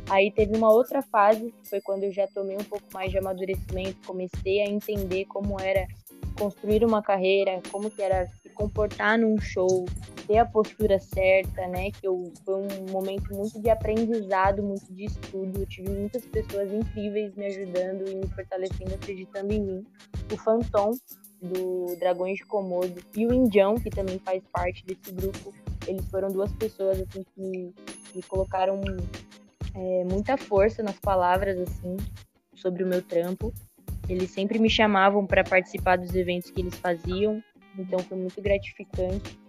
[0.09, 3.17] Aí teve uma outra fase, que foi quando eu já tomei um pouco mais de
[3.17, 5.87] amadurecimento, comecei a entender como era
[6.37, 9.85] construir uma carreira, como que era se comportar num show,
[10.29, 11.89] ter a postura certa, né?
[11.89, 15.61] Que eu, foi um momento muito de aprendizado, muito de estudo.
[15.61, 19.85] Eu tive muitas pessoas incríveis me ajudando e me fortalecendo, acreditando em mim.
[20.31, 20.91] O Phantom,
[21.41, 25.51] do Dragões de Komodo, e o Indião, que também faz parte desse grupo.
[25.87, 27.73] Eles foram duas pessoas assim, que
[28.13, 28.79] me colocaram
[29.73, 31.97] é, muita força nas palavras, assim,
[32.53, 33.51] sobre o meu trampo.
[34.07, 37.43] Eles sempre me chamavam para participar dos eventos que eles faziam,
[37.75, 39.48] então foi muito gratificante.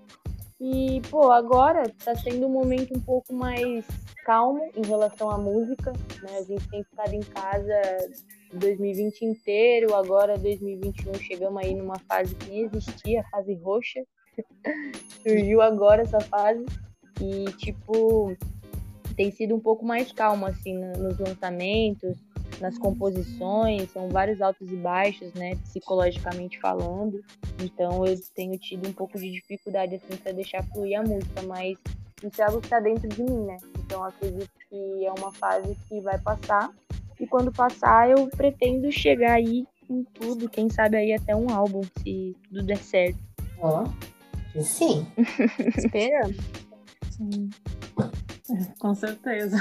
[0.61, 3.87] E, pô, agora tá sendo um momento um pouco mais
[4.27, 5.91] calmo em relação à música,
[6.23, 6.39] né?
[6.39, 7.81] A gente tem ficado em casa
[8.53, 14.05] 2020 inteiro, agora 2021 chegamos aí numa fase que nem existia, fase roxa.
[15.23, 16.67] Surgiu agora essa fase.
[17.23, 18.37] E, tipo,
[19.17, 22.19] tem sido um pouco mais calmo, assim, nos lançamentos,
[22.61, 27.25] nas composições, são vários altos e baixos, né, psicologicamente falando.
[27.61, 31.79] Então eu tenho tido um pouco de dificuldade assim para deixar fluir a música, mas
[32.23, 33.57] isso é algo que está dentro de mim, né?
[33.79, 36.71] Então acredito que é uma fase que vai passar
[37.19, 41.83] e quando passar eu pretendo chegar aí em tudo, quem sabe aí até um álbum,
[41.99, 43.19] se tudo der certo.
[43.59, 43.85] Ó,
[44.55, 45.07] oh, sim.
[45.77, 46.31] Espera.
[47.11, 47.51] Sim.
[48.79, 49.57] Com certeza.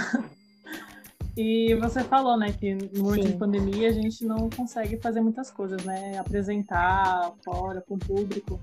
[1.41, 5.49] E você falou, né, que no momento de pandemia a gente não consegue fazer muitas
[5.49, 6.17] coisas, né?
[6.17, 8.60] Apresentar fora, com o público.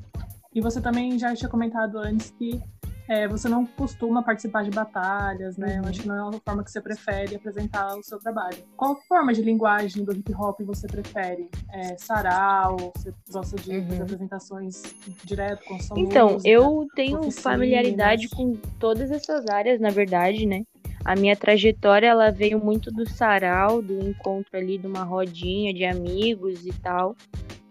[0.54, 2.62] E você também já tinha comentado antes que
[3.08, 5.76] é, você não costuma participar de batalhas, né?
[5.76, 5.84] Uhum.
[5.84, 8.58] Eu acho que não é uma forma que você prefere apresentar o seu trabalho.
[8.76, 11.48] Qual forma de linguagem do hip hop você prefere?
[11.72, 12.92] É, sarau?
[12.96, 14.02] Você gosta de uhum.
[14.02, 14.82] apresentações
[15.24, 20.64] direto com sua Então, música, eu tenho familiaridade com todas essas áreas, na verdade, né?
[21.06, 25.84] A minha trajetória ela veio muito do sarau, do encontro ali de uma rodinha de
[25.84, 27.14] amigos e tal.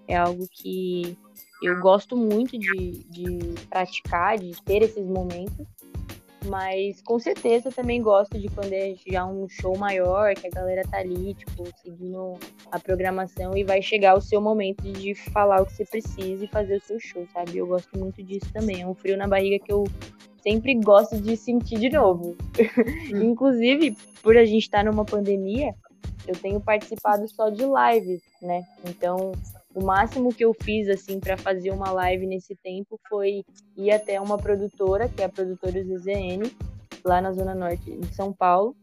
[0.07, 1.17] É algo que
[1.61, 5.67] eu gosto muito de, de praticar, de ter esses momentos.
[6.45, 10.83] Mas com certeza também gosto de quando é já um show maior, que a galera
[10.89, 12.35] tá ali, tipo, seguindo
[12.71, 16.47] a programação e vai chegar o seu momento de falar o que você precisa e
[16.47, 17.57] fazer o seu show, sabe?
[17.57, 18.83] Eu gosto muito disso também.
[18.83, 19.83] É um frio na barriga que eu
[20.45, 22.37] sempre gosto de sentir de novo.
[23.11, 23.23] Hum.
[23.31, 25.73] Inclusive, por a gente estar tá numa pandemia,
[26.27, 28.63] eu tenho participado só de lives, né?
[28.87, 29.31] Então,
[29.73, 33.43] o máximo que eu fiz assim para fazer uma live nesse tempo foi
[33.75, 36.51] ir até uma produtora, que é a produtora ZZN,
[37.03, 38.75] lá na zona norte de São Paulo,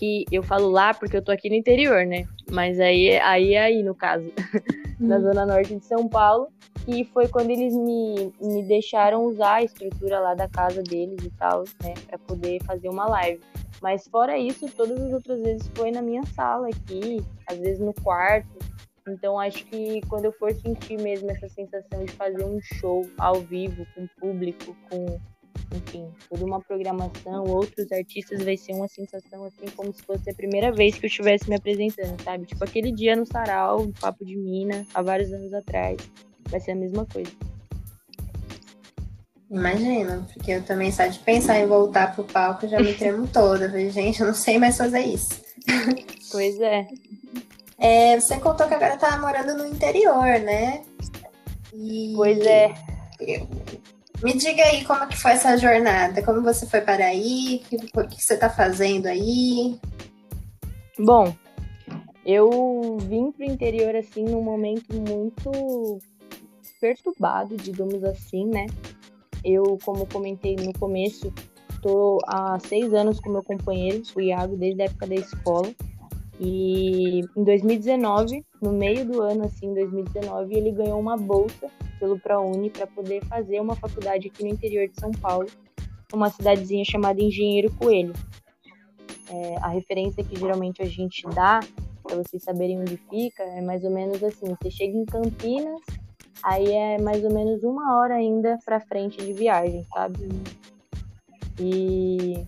[0.00, 2.26] que eu falo lá porque eu tô aqui no interior, né?
[2.50, 4.32] Mas aí aí é aí no caso,
[4.98, 5.20] na hum.
[5.20, 6.48] zona norte de São Paulo,
[6.86, 11.30] que foi quando eles me, me deixaram usar a estrutura lá da casa deles e
[11.38, 13.42] tal, né, para poder fazer uma live.
[13.82, 17.92] Mas fora isso, todas as outras vezes foi na minha sala aqui, às vezes no
[17.92, 18.58] quarto.
[19.06, 23.34] Então acho que quando eu for sentir mesmo essa sensação de fazer um show ao
[23.34, 25.18] vivo com público, com
[25.72, 30.34] enfim, toda uma programação, outros artistas, vai ser uma sensação assim como se fosse a
[30.34, 32.46] primeira vez que eu estivesse me apresentando, sabe?
[32.46, 35.96] Tipo aquele dia no Sarau, no Papo de Mina, há vários anos atrás
[36.50, 37.30] vai ser a mesma coisa.
[39.50, 43.68] Imagina, porque eu também só de pensar em voltar pro palco já me tremo toda.
[43.68, 45.40] Falei, gente, eu não sei mais fazer isso.
[46.30, 46.86] Pois é.
[47.78, 48.20] é.
[48.20, 50.82] Você contou que agora tá morando no interior, né?
[51.74, 52.12] E...
[52.14, 52.74] Pois é.
[54.22, 57.62] Me diga aí como que foi essa jornada, como você foi para aí,
[57.94, 59.78] o que, você tá fazendo aí?
[60.98, 61.34] Bom,
[62.24, 65.98] eu vim pro interior assim num momento muito
[66.80, 68.66] perturbado, digamos assim, né?
[69.42, 71.32] Eu, como comentei no começo,
[71.80, 75.74] tô há seis anos com meu companheiro, o Iago, desde a época da escola.
[76.40, 82.70] E em 2019, no meio do ano, assim, 2019, ele ganhou uma bolsa pelo ProUni
[82.70, 85.46] para poder fazer uma faculdade aqui no interior de São Paulo,
[86.12, 88.14] uma cidadezinha chamada Engenheiro Coelho.
[89.28, 91.60] É, a referência que geralmente a gente dá,
[92.02, 95.82] para vocês saberem onde fica, é mais ou menos assim: você chega em Campinas,
[96.42, 100.28] Aí é mais ou menos uma hora ainda para frente de viagem, sabe?
[101.58, 102.46] E,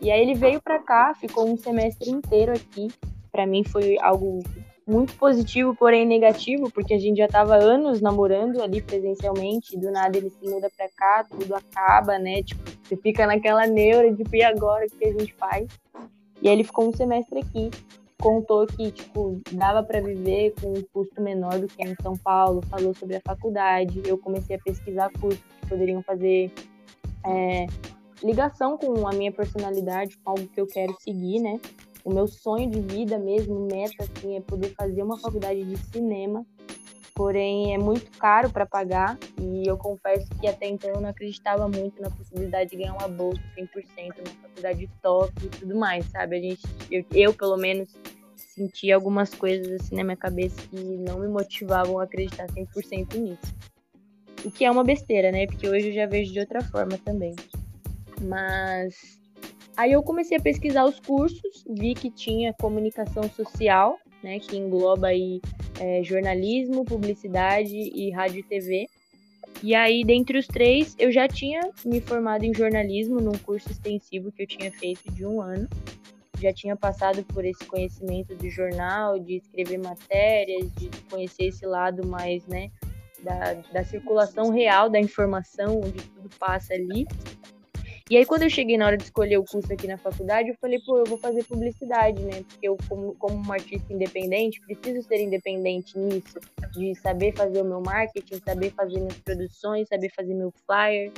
[0.00, 2.88] e aí ele veio para cá, ficou um semestre inteiro aqui.
[3.34, 4.44] Para mim foi algo
[4.86, 10.16] muito positivo, porém negativo, porque a gente já estava anos namorando ali presencialmente, do nada
[10.16, 12.44] ele se muda para cá, tudo acaba, né?
[12.44, 15.66] Tipo, você fica naquela neura de tipo, e agora o que a gente faz?
[16.40, 17.70] E aí ele ficou um semestre aqui
[18.22, 22.62] contou que tipo dava para viver com um custo menor do que em São Paulo,
[22.70, 24.00] falou sobre a faculdade.
[24.06, 26.52] Eu comecei a pesquisar cursos que poderiam fazer
[27.26, 27.66] é,
[28.22, 31.60] ligação com a minha personalidade, com algo que eu quero seguir, né?
[32.04, 36.44] O meu sonho de vida mesmo, meta assim, é poder fazer uma faculdade de cinema.
[37.14, 41.68] Porém, é muito caro para pagar e eu confesso que até então eu não acreditava
[41.68, 43.68] muito na possibilidade de ganhar uma bolsa 100%,
[44.18, 46.36] uma faculdade top e tudo mais, sabe?
[46.36, 47.88] A gente, eu, eu pelo menos
[48.36, 53.54] senti algumas coisas assim na minha cabeça que não me motivavam a acreditar 100% nisso.
[54.44, 55.46] O que é uma besteira, né?
[55.46, 57.34] Porque hoje eu já vejo de outra forma também.
[58.20, 59.18] Mas
[59.76, 65.08] aí eu comecei a pesquisar os cursos, vi que tinha comunicação social, né, que engloba
[65.08, 65.40] aí
[65.80, 68.86] é, jornalismo, publicidade e rádio e TV.
[69.62, 74.32] E aí, dentre os três, eu já tinha me formado em jornalismo num curso extensivo
[74.32, 75.68] que eu tinha feito de um ano
[76.40, 82.06] já tinha passado por esse conhecimento do jornal, de escrever matérias, de conhecer esse lado
[82.06, 82.70] mais, né,
[83.22, 87.06] da, da circulação real da informação, onde tudo passa ali.
[88.10, 90.54] E aí, quando eu cheguei na hora de escolher o curso aqui na faculdade, eu
[90.60, 92.44] falei, pô, eu vou fazer publicidade, né?
[92.46, 96.38] Porque eu, como, como uma artista independente, preciso ser independente nisso,
[96.72, 101.10] de saber fazer o meu marketing, saber fazer minhas produções, saber fazer meu flyer,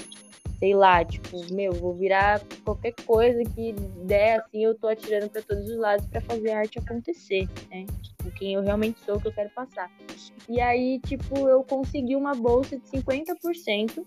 [0.61, 3.73] sei lá, tipo, meu, vou virar qualquer coisa que
[4.05, 7.85] der, assim, eu tô atirando para todos os lados para fazer a arte acontecer, né?
[8.23, 9.91] Com quem eu realmente sou, o que eu quero passar.
[10.49, 14.07] E aí, tipo, eu consegui uma bolsa de 50%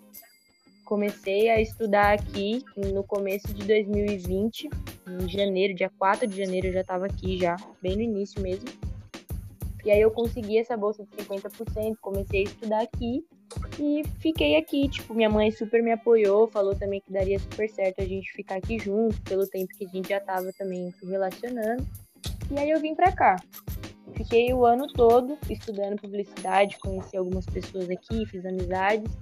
[0.90, 4.68] comecei a estudar aqui no começo de 2020,
[5.08, 8.68] em janeiro, dia 4 de janeiro eu já estava aqui já, bem no início mesmo.
[9.86, 13.24] E aí eu consegui essa bolsa de 50%, comecei a estudar aqui
[13.80, 18.02] e fiquei aqui, tipo, minha mãe super me apoiou, falou também que daria super certo
[18.02, 21.86] a gente ficar aqui junto, pelo tempo que a gente já tava também se relacionando.
[22.50, 23.36] E aí eu vim pra cá.
[24.16, 29.16] Fiquei o ano todo estudando publicidade, conheci algumas pessoas aqui, fiz amizades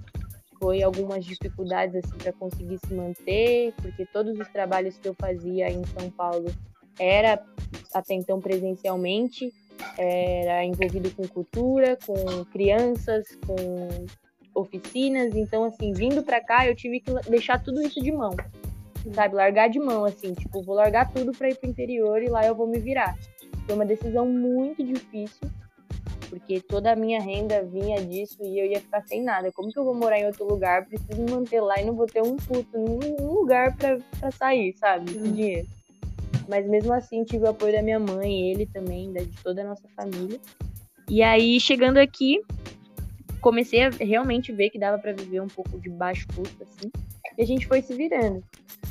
[0.60, 5.70] foi algumas dificuldades assim para conseguir se manter, porque todos os trabalhos que eu fazia
[5.70, 6.46] em São Paulo
[6.98, 7.42] era
[7.94, 9.52] até então presencialmente,
[9.96, 14.06] era envolvido com cultura, com crianças, com
[14.54, 18.34] oficinas, então assim, vindo para cá eu tive que deixar tudo isso de mão.
[19.14, 22.44] Sabe, largar de mão assim, tipo, vou largar tudo para ir pro interior e lá
[22.44, 23.16] eu vou me virar.
[23.64, 25.48] Foi uma decisão muito difícil,
[26.28, 29.50] porque toda a minha renda vinha disso e eu ia ficar sem nada.
[29.52, 30.86] Como que eu vou morar em outro lugar?
[30.86, 34.74] Preciso me manter lá e não vou ter um puto, nenhum lugar pra, pra sair,
[34.74, 35.10] sabe?
[35.10, 35.32] Esse uhum.
[35.32, 35.68] dinheiro.
[36.48, 39.86] Mas mesmo assim tive o apoio da minha mãe, ele também, de toda a nossa
[39.96, 40.40] família.
[41.08, 42.42] E aí, chegando aqui,
[43.40, 46.90] comecei a realmente ver que dava para viver um pouco de baixo custo, assim.
[47.38, 48.42] E a gente foi se virando.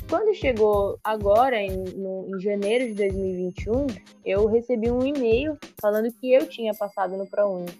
[0.08, 3.86] Quando chegou agora, em, no, em janeiro de 2021,
[4.24, 7.70] eu recebi um e-mail falando que eu tinha passado no ProUni.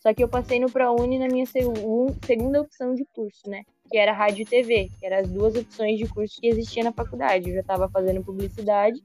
[0.00, 3.62] Só que eu passei no ProUni na minha segunda opção de curso, né?
[3.90, 6.92] Que era rádio e TV, que eram as duas opções de curso que existia na
[6.92, 7.48] faculdade.
[7.48, 9.02] Eu já estava fazendo publicidade,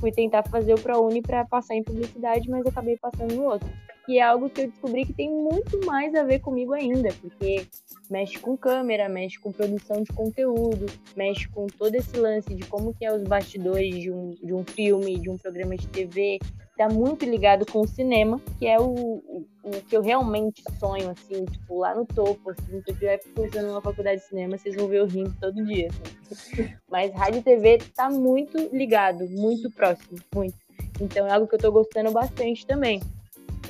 [0.00, 3.68] fui tentar fazer o ProUni para passar em publicidade, mas acabei passando no outro.
[4.06, 7.66] Que é algo que eu descobri que tem muito mais a ver comigo ainda, porque
[8.10, 12.94] mexe com câmera, mexe com produção de conteúdo, mexe com todo esse lance de como
[12.94, 16.40] que é os bastidores de um, de um filme, de um programa de TV,
[16.80, 21.10] tá muito ligado com o cinema, que é o, o, o que eu realmente sonho,
[21.10, 24.74] assim, tipo, lá no topo, assim, se eu estiver cursando uma faculdade de cinema, vocês
[24.74, 25.88] vão ver eu rindo todo dia,
[26.30, 26.74] assim.
[26.90, 30.56] Mas rádio e TV tá muito ligado, muito próximo, muito.
[30.98, 33.02] Então é algo que eu tô gostando bastante também.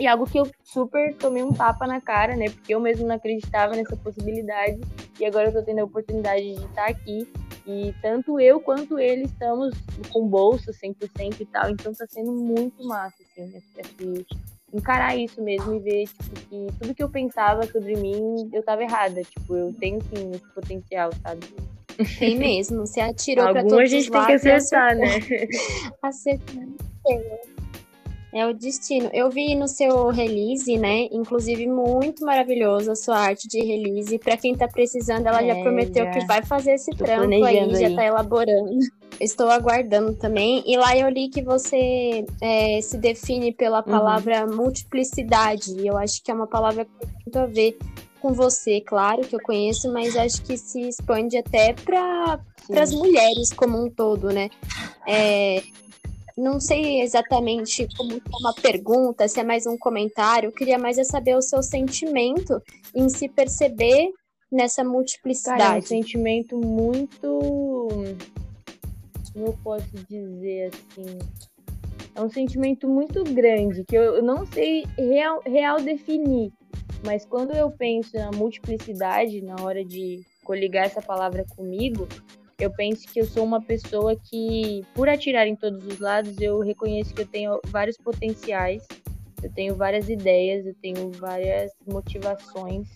[0.01, 2.49] E algo que eu super tomei um tapa na cara, né?
[2.49, 4.81] Porque eu mesmo não acreditava nessa possibilidade.
[5.19, 7.29] E agora eu tô tendo a oportunidade de estar aqui.
[7.67, 9.75] E tanto eu quanto ele estamos
[10.11, 11.69] com bolsa 100% e tal.
[11.69, 14.25] Então tá sendo muito massa, assim, assim
[14.73, 18.83] encarar isso mesmo e ver tipo, que tudo que eu pensava sobre mim, eu tava
[18.83, 19.23] errada.
[19.23, 21.47] Tipo, eu tenho sim esse potencial, sabe?
[22.19, 22.87] Tem mesmo.
[22.87, 25.07] Você atirou pra todos a gente tem que acertar, né?
[26.03, 26.57] Acertar.
[28.33, 29.11] É o destino.
[29.13, 31.09] Eu vi no seu release, né?
[31.11, 34.19] Inclusive, muito maravilhoso a sua arte de release.
[34.19, 36.11] Para quem tá precisando, ela é, já prometeu já.
[36.13, 38.79] que vai fazer esse Tô trampo aí, aí, já tá elaborando.
[39.21, 40.63] Estou aguardando também.
[40.65, 43.85] E lá eu li que você é, se define pela uhum.
[43.85, 44.57] palavra uhum.
[44.57, 45.73] multiplicidade.
[45.79, 47.77] E eu acho que é uma palavra que tem muito a ver
[48.21, 52.39] com você, claro que eu conheço, mas acho que se expande até para
[52.79, 54.51] as mulheres como um todo, né?
[55.09, 55.63] É,
[56.41, 60.49] não sei exatamente como é uma pergunta, se é mais um comentário.
[60.49, 62.61] Eu queria mais é saber o seu sentimento
[62.95, 64.11] em se perceber
[64.51, 65.61] nessa multiplicidade.
[65.61, 67.89] Cara, é um sentimento muito.
[69.33, 71.19] Como eu posso dizer assim?
[72.15, 76.53] É um sentimento muito grande que eu não sei real, real definir.
[77.05, 82.09] Mas quando eu penso na multiplicidade, na hora de coligar essa palavra comigo,
[82.65, 86.61] eu penso que eu sou uma pessoa que, por atirar em todos os lados, eu
[86.61, 88.87] reconheço que eu tenho vários potenciais,
[89.43, 92.89] eu tenho várias ideias, eu tenho várias motivações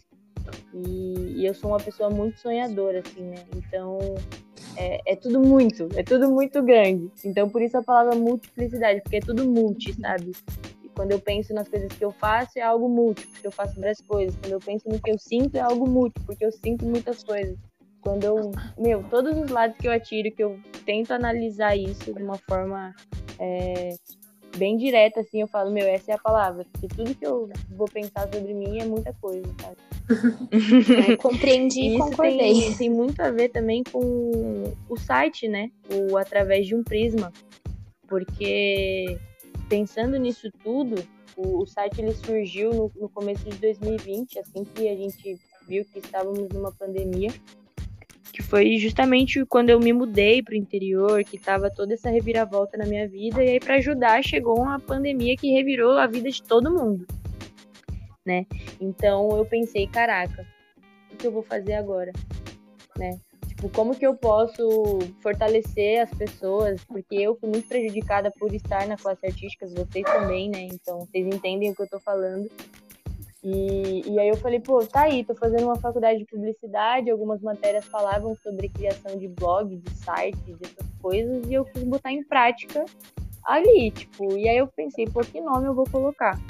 [0.75, 3.45] e, e eu sou uma pessoa muito sonhadora, assim, né?
[3.57, 3.99] Então
[4.77, 7.11] é, é, tudo muito, é tudo muito grande.
[7.25, 10.33] Então por isso a palavra multiplicidade, porque é tudo multi, sabe?
[10.83, 13.81] E quando eu penso nas coisas que eu faço, é algo multi, porque eu faço
[13.81, 14.37] várias coisas.
[14.37, 17.57] Quando eu penso no que eu sinto, é algo multi, porque eu sinto muitas coisas.
[18.05, 22.23] Quando eu, meu, todos os lados que eu atiro, que eu tento analisar isso de
[22.23, 22.95] uma forma
[23.39, 23.97] é,
[24.59, 26.67] bem direta, assim, eu falo, meu, essa é a palavra.
[26.71, 29.77] Porque tudo que eu vou pensar sobre mim é muita coisa, sabe?
[31.11, 32.61] É, compreendi e concordei.
[32.61, 35.71] Tem, tem muito a ver também com o site, né?
[35.91, 37.33] O Através de um Prisma.
[38.07, 39.19] Porque
[39.67, 41.03] pensando nisso tudo,
[41.35, 45.87] o, o site ele surgiu no, no começo de 2020, assim que a gente viu
[45.87, 47.31] que estávamos numa pandemia.
[48.35, 52.77] Que foi justamente quando eu me mudei para o interior, que tava toda essa reviravolta
[52.77, 56.43] na minha vida, e aí para ajudar chegou uma pandemia que revirou a vida de
[56.43, 57.07] todo mundo,
[58.27, 58.45] né?
[58.81, 60.45] Então eu pensei, caraca,
[61.13, 62.11] o que eu vou fazer agora,
[62.99, 63.21] né?
[63.47, 66.83] Tipo, como que eu posso fortalecer as pessoas?
[66.87, 70.67] Porque eu fui muito prejudicada por estar na classe artística, vocês também, né?
[70.73, 72.51] Então vocês entendem o que eu tô falando.
[73.45, 77.43] E, e aí eu falei, pô, tá aí, tô fazendo uma faculdade de publicidade, algumas
[77.43, 82.25] matérias falavam sobre criação de blog, de sites, dessas coisas, e eu quis botar em
[82.25, 82.87] prática
[83.45, 86.41] ali, tipo, e aí eu pensei, pô, que nome eu vou colocar?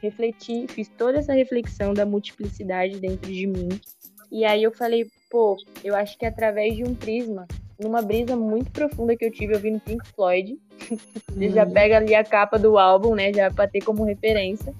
[0.00, 3.68] Refleti, fiz toda essa reflexão da multiplicidade dentro de mim,
[4.30, 7.48] e aí eu falei, pô, eu acho que através de um prisma,
[7.80, 10.56] numa brisa muito profunda que eu tive ouvindo Pink Floyd,
[11.34, 11.50] uhum.
[11.50, 14.72] já pega ali a capa do álbum, né, já pra ter como referência,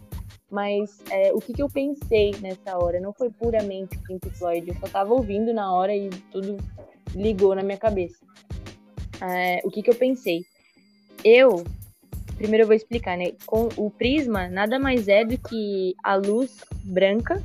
[0.50, 3.00] mas é, o que, que eu pensei nessa hora?
[3.00, 6.56] Não foi puramente Pink Floyd, eu só tava ouvindo na hora e tudo
[7.14, 8.18] ligou na minha cabeça.
[9.20, 10.44] É, o que, que eu pensei?
[11.24, 11.64] Eu,
[12.36, 13.32] primeiro eu vou explicar, né?
[13.44, 17.42] Com o prisma nada mais é do que a luz branca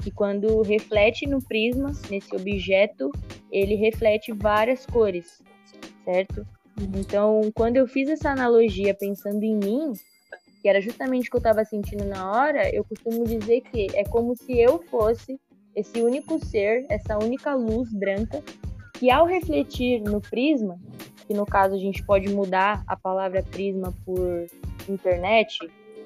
[0.00, 3.12] que quando reflete no prisma, nesse objeto,
[3.52, 5.42] ele reflete várias cores,
[6.04, 6.46] certo?
[6.96, 9.92] Então, quando eu fiz essa analogia pensando em mim,
[10.60, 14.04] que era justamente o que eu estava sentindo na hora, eu costumo dizer que é
[14.04, 15.40] como se eu fosse
[15.74, 18.42] esse único ser, essa única luz branca,
[18.94, 20.78] que ao refletir no prisma,
[21.26, 24.46] que no caso a gente pode mudar a palavra prisma por
[24.88, 25.58] internet,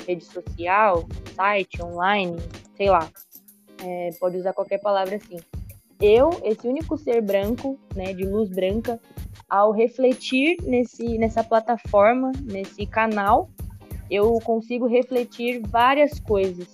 [0.06, 2.36] rede social, site, online,
[2.76, 3.08] sei lá,
[3.82, 5.38] é, pode usar qualquer palavra assim.
[6.00, 9.00] Eu, esse único ser branco, né, de luz branca,
[9.48, 13.48] ao refletir nesse, nessa plataforma, nesse canal,
[14.10, 16.68] eu consigo refletir várias coisas.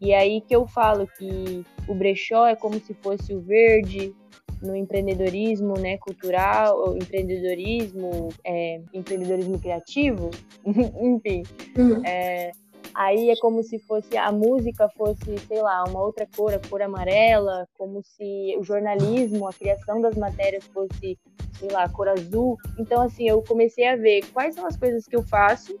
[0.00, 4.14] E é aí que eu falo que o brechó é como se fosse o verde
[4.60, 10.30] no empreendedorismo né, cultural, empreendedorismo, é, empreendedorismo criativo,
[10.64, 11.42] enfim.
[11.76, 12.04] Uhum.
[12.04, 12.50] É,
[12.94, 16.80] aí é como se fosse a música fosse, sei lá, uma outra cor, a cor
[16.80, 21.18] amarela, como se o jornalismo, a criação das matérias fosse,
[21.58, 22.56] sei lá, cor azul.
[22.78, 25.78] Então, assim, eu comecei a ver quais são as coisas que eu faço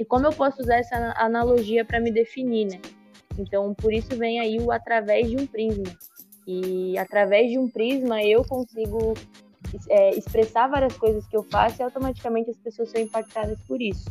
[0.00, 2.80] e como eu posso usar essa analogia para me definir, né?
[3.38, 5.94] Então, por isso vem aí o através de um prisma.
[6.46, 9.12] E através de um prisma eu consigo
[9.90, 14.08] é, expressar várias coisas que eu faço e automaticamente as pessoas são impactadas por isso.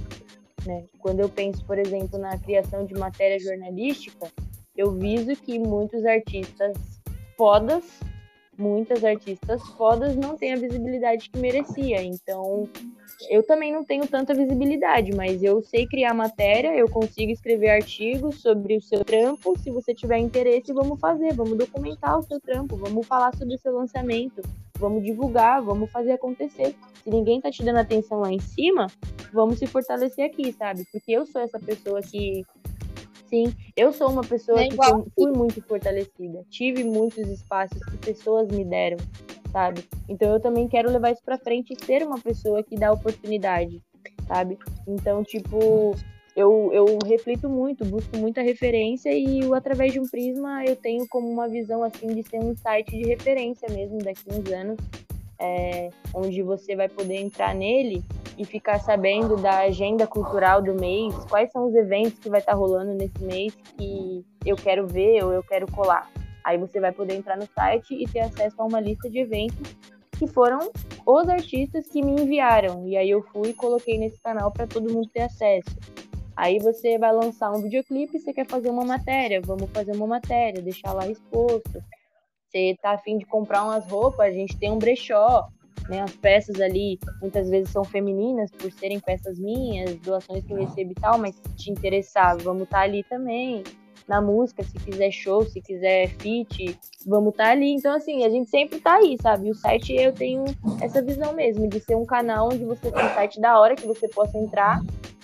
[0.63, 0.85] Né?
[0.99, 4.31] Quando eu penso, por exemplo, na criação de matéria jornalística,
[4.77, 6.77] eu viso que muitos artistas
[7.35, 7.99] fodas,
[8.59, 12.03] muitas artistas fodas não têm a visibilidade que merecia.
[12.03, 12.69] Então,
[13.29, 18.41] eu também não tenho tanta visibilidade, mas eu sei criar matéria, eu consigo escrever artigos
[18.41, 19.57] sobre o seu trampo.
[19.59, 23.59] Se você tiver interesse, vamos fazer, vamos documentar o seu trampo, vamos falar sobre o
[23.59, 24.41] seu lançamento,
[24.77, 26.75] vamos divulgar, vamos fazer acontecer.
[27.03, 28.87] Se ninguém tá te dando atenção lá em cima,
[29.33, 30.85] vamos se fortalecer aqui, sabe?
[30.91, 32.43] Porque eu sou essa pessoa que
[33.29, 34.75] Sim, eu sou uma pessoa é que
[35.15, 36.43] fui muito fortalecida.
[36.49, 38.97] Tive muitos espaços que pessoas me deram
[39.51, 39.83] sabe?
[40.07, 43.81] Então eu também quero levar isso para frente e ser uma pessoa que dá oportunidade,
[44.27, 44.57] sabe?
[44.87, 45.95] Então, tipo,
[46.35, 51.29] eu, eu reflito muito, busco muita referência e através de um prisma eu tenho como
[51.29, 54.77] uma visão assim de ser um site de referência mesmo daqui a uns anos,
[55.39, 58.03] é, onde você vai poder entrar nele
[58.39, 62.53] e ficar sabendo da agenda cultural do mês, quais são os eventos que vai estar
[62.53, 66.09] rolando nesse mês que eu quero ver ou eu quero colar.
[66.41, 69.75] Aí você vai poder entrar no site e ter acesso a uma lista de eventos
[70.17, 70.71] que foram
[71.05, 72.87] os artistas que me enviaram.
[72.87, 75.75] E aí eu fui e coloquei nesse canal para todo mundo ter acesso.
[76.33, 80.07] Aí você vai lançar um videoclipe e você quer fazer uma matéria, vamos fazer uma
[80.07, 81.83] matéria, deixar lá exposto.
[82.47, 85.45] Você tá afim de comprar umas roupas, a gente tem um brechó,
[85.87, 86.01] né?
[86.01, 90.91] As peças ali muitas vezes são femininas por serem peças minhas, doações que eu recebo
[90.91, 93.63] e tal, mas se te interessar, vamos estar tá ali também
[94.07, 96.75] na música, se quiser show, se quiser feat,
[97.05, 97.71] vamos estar tá ali.
[97.71, 99.51] Então, assim, a gente sempre tá aí, sabe?
[99.51, 100.45] O site eu tenho
[100.81, 103.85] essa visão mesmo, de ser um canal onde você tem um site da hora que
[103.85, 104.81] você possa entrar,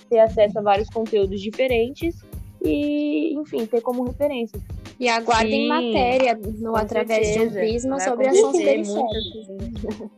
[0.08, 2.24] ter acesso a vários conteúdos diferentes
[2.68, 4.60] e, enfim, ter como referência.
[5.00, 7.50] E aguardem Sim, matéria no Através certeza.
[7.50, 10.10] de um Prisma sobre ações periféricas.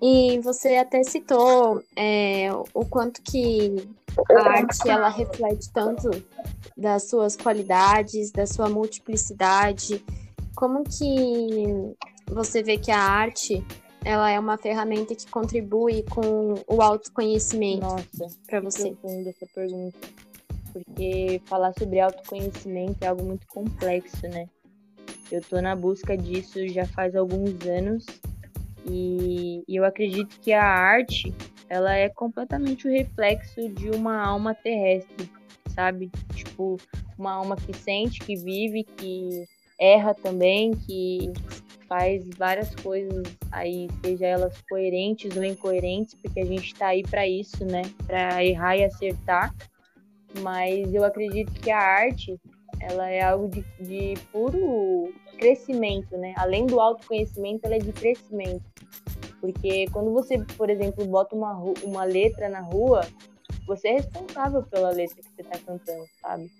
[0.00, 3.74] E você até citou é, o quanto que
[4.30, 6.08] a arte ela reflete tanto
[6.76, 10.04] das suas qualidades, da sua multiplicidade.
[10.54, 11.94] Como que
[12.30, 13.64] você vê que a arte
[14.04, 17.86] ela é uma ferramenta que contribui com o autoconhecimento
[18.46, 18.92] para você?
[18.92, 19.98] Profunda essa pergunta,
[20.72, 24.46] porque falar sobre autoconhecimento é algo muito complexo, né?
[25.30, 28.06] Eu tô na busca disso já faz alguns anos
[28.90, 31.34] e, eu acredito que a arte
[31.68, 35.30] ela é completamente o reflexo de uma alma terrestre,
[35.74, 36.10] sabe?
[36.34, 36.78] Tipo,
[37.18, 39.44] uma alma que sente, que vive, que
[39.78, 41.30] erra também, que
[41.86, 47.28] faz várias coisas aí, seja elas coerentes ou incoerentes, porque a gente tá aí para
[47.28, 47.82] isso, né?
[48.06, 49.54] Para errar e acertar.
[50.40, 52.38] Mas eu acredito que a arte,
[52.80, 56.34] ela é algo de, de puro crescimento, né?
[56.36, 58.64] Além do autoconhecimento, ela é de crescimento.
[59.40, 61.54] Porque quando você, por exemplo, bota uma,
[61.84, 63.06] uma letra na rua,
[63.66, 66.50] você é responsável pela letra que você está cantando, sabe?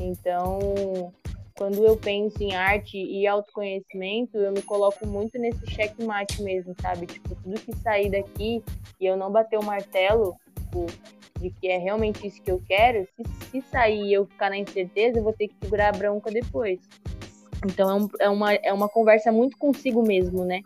[0.00, 1.12] Então,
[1.56, 7.06] quando eu penso em arte e autoconhecimento, eu me coloco muito nesse checkmate mesmo, sabe?
[7.06, 8.62] Tipo, tudo que sair daqui
[9.00, 10.86] e eu não bater o martelo, tipo,
[11.40, 14.58] de que é realmente isso que eu quero, se, se sair e eu ficar na
[14.58, 16.80] incerteza, eu vou ter que segurar a bronca depois.
[17.66, 20.62] Então é, um, é, uma, é uma conversa muito consigo mesmo, né?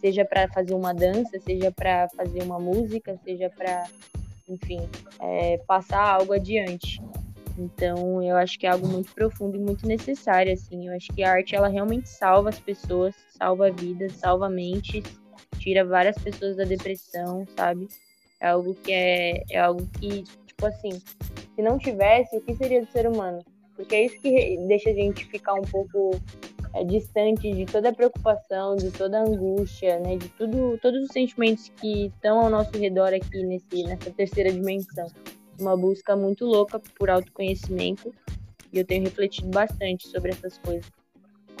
[0.00, 3.84] seja para fazer uma dança, seja para fazer uma música, seja para,
[4.48, 4.80] enfim,
[5.20, 7.00] é, passar algo adiante.
[7.58, 10.88] Então, eu acho que é algo muito profundo e muito necessário, assim.
[10.88, 15.04] Eu acho que a arte, ela realmente salva as pessoas, salva vidas, salva mentes,
[15.58, 17.88] tira várias pessoas da depressão, sabe?
[18.40, 20.90] É algo que é, é algo que, tipo assim,
[21.54, 23.42] se não tivesse, o que seria do ser humano?
[23.74, 26.10] Porque é isso que deixa a gente ficar um pouco
[26.74, 31.08] é, distante de toda a preocupação, de toda a angústia, né, de tudo, todos os
[31.12, 35.06] sentimentos que estão ao nosso redor aqui nesse, nessa terceira dimensão.
[35.58, 38.14] Uma busca muito louca por autoconhecimento
[38.72, 40.90] e eu tenho refletido bastante sobre essas coisas.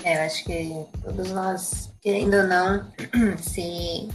[0.04, 2.92] É, eu acho que todos nós, querendo ou não,
[3.38, 4.08] se,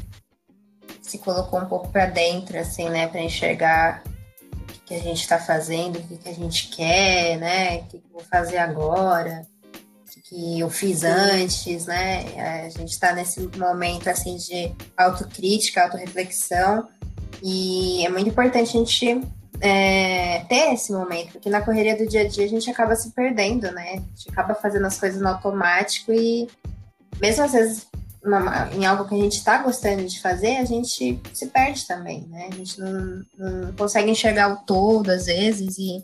[1.11, 5.37] se colocou um pouco para dentro, assim, né, para enxergar o que a gente está
[5.37, 9.45] fazendo, o que a gente quer, né, o que eu vou fazer agora
[10.31, 12.63] que eu fiz antes, né?
[12.63, 16.87] A gente está nesse momento assim de autocrítica, autorreflexão
[17.43, 19.27] e é muito importante a gente
[19.59, 23.11] é, ter esse momento, porque na correria do dia a dia a gente acaba se
[23.11, 23.95] perdendo, né?
[23.95, 26.47] A gente acaba fazendo as coisas no automático e
[27.19, 27.87] mesmo às vezes
[28.73, 32.49] em algo que a gente está gostando de fazer, a gente se perde também, né?
[32.51, 36.03] A gente não, não consegue enxergar o todo às vezes e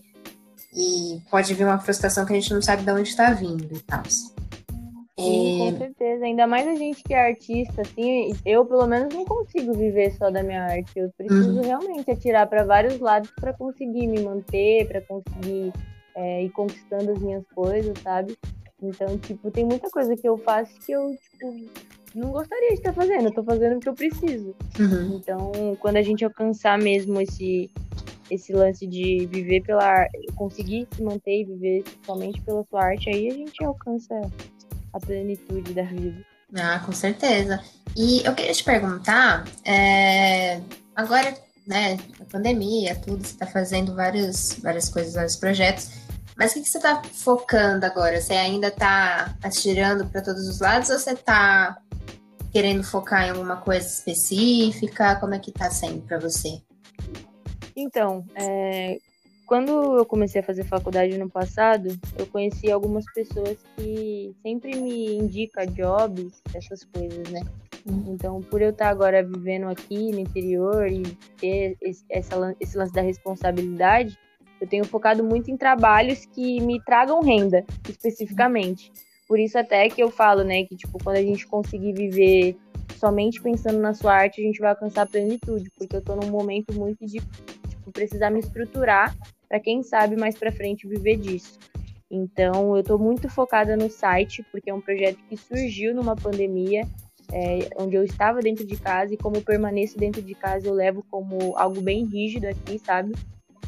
[0.78, 3.80] e pode vir uma frustração que a gente não sabe de onde está vindo e
[3.80, 4.04] tal.
[5.20, 6.26] Sim, com certeza.
[6.26, 10.30] Ainda mais a gente que é artista, assim, eu pelo menos não consigo viver só
[10.30, 10.92] da minha arte.
[10.96, 11.62] Eu preciso uhum.
[11.62, 15.74] realmente atirar para vários lados para conseguir me manter, para conseguir
[16.16, 18.38] é, ir conquistando as minhas coisas, sabe?
[18.82, 21.72] Então, tipo, tem muita coisa que eu faço que eu, tipo,
[22.18, 23.26] não gostaria de estar fazendo.
[23.26, 24.56] Eu tô fazendo o que eu preciso.
[24.80, 25.18] Uhum.
[25.18, 27.70] Então, quando a gente alcançar mesmo esse,
[28.30, 33.28] esse lance de viver pela conseguir se manter e viver somente pela sua arte, aí
[33.28, 34.14] a gente alcança
[34.94, 36.26] a plenitude da vida.
[36.56, 37.62] Ah, com certeza.
[37.96, 40.62] E eu queria te perguntar, é,
[40.96, 45.92] agora, né, a pandemia, tudo, você está fazendo vários, várias coisas, vários projetos,
[46.38, 48.22] mas o que, que você está focando agora?
[48.22, 51.82] Você ainda está atirando para todos os lados ou você está
[52.52, 55.16] querendo focar em alguma coisa específica?
[55.16, 56.62] Como é que está sendo para você?
[57.76, 59.00] Então, é,
[59.48, 65.16] quando eu comecei a fazer faculdade no passado, eu conheci algumas pessoas que sempre me
[65.16, 67.42] indicam jobs, essas coisas, né?
[67.90, 68.14] Uhum.
[68.14, 71.04] Então, por eu estar agora vivendo aqui no interior e
[71.40, 74.20] ter esse, essa, esse lance da responsabilidade,
[74.60, 78.92] eu tenho focado muito em trabalhos que me tragam renda, especificamente.
[79.28, 82.58] Por isso até que eu falo, né, que tipo, quando a gente conseguir viver
[82.98, 86.30] somente pensando na sua arte, a gente vai alcançar a plenitude, porque eu tô num
[86.30, 89.16] momento muito de tipo, precisar me estruturar
[89.48, 91.60] para quem sabe mais para frente viver disso.
[92.10, 96.88] Então, eu estou muito focada no site, porque é um projeto que surgiu numa pandemia,
[97.34, 100.74] é, onde eu estava dentro de casa, e como eu permaneço dentro de casa, eu
[100.74, 103.14] levo como algo bem rígido aqui, sabe?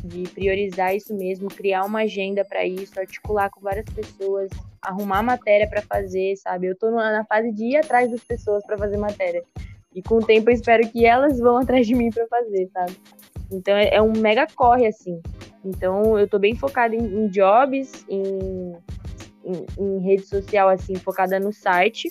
[0.03, 4.49] De priorizar isso mesmo, criar uma agenda para isso, articular com várias pessoas,
[4.81, 6.67] arrumar matéria para fazer, sabe?
[6.67, 9.43] Eu estou na fase de ir atrás das pessoas para fazer matéria.
[9.93, 12.95] E com o tempo eu espero que elas vão atrás de mim para fazer, sabe?
[13.51, 15.21] Então é, é, um mega corre, assim.
[15.65, 18.73] Então eu tô bem focada em, em jobs, em,
[19.43, 22.09] em, em, rede social, assim, focada no site.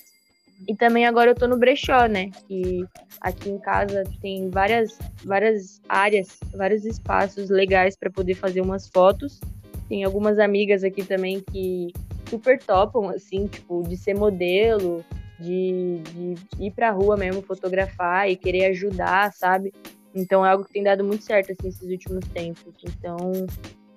[0.66, 2.30] E também agora eu tô no brechó, né?
[2.46, 2.84] Que
[3.20, 9.40] aqui em casa tem várias, várias áreas, vários espaços legais para poder fazer umas fotos.
[9.88, 11.92] Tem algumas amigas aqui também que
[12.28, 15.04] super topam, assim, tipo, de ser modelo,
[15.38, 16.34] de, de
[16.66, 19.72] ir pra rua mesmo fotografar e querer ajudar, sabe?
[20.14, 22.74] Então é algo que tem dado muito certo assim, esses últimos tempos.
[22.84, 23.16] Então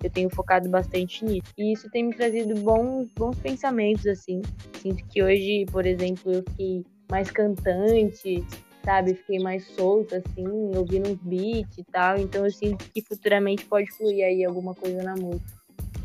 [0.02, 1.52] Eu tenho focado bastante nisso.
[1.56, 4.42] E isso tem me trazido bons, bons pensamentos, assim.
[4.80, 8.44] Sinto que hoje, por exemplo, eu fiquei mais cantante,
[8.84, 9.14] sabe?
[9.14, 12.18] Fiquei mais solta, assim, ouvindo uns beats e tal.
[12.18, 15.62] Então eu sinto que futuramente pode fluir aí alguma coisa na música.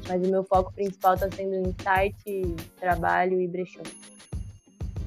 [0.08, 3.84] Mas o meu foco principal está sendo insight, trabalho e brechão.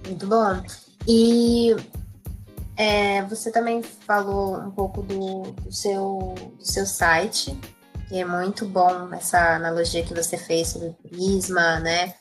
[0.06, 0.62] Muito bom.
[1.08, 1.74] E
[2.76, 7.56] é, você também falou um pouco do, do, seu, do seu site,
[8.10, 12.12] que é muito bom essa analogia que você fez sobre o prisma, né?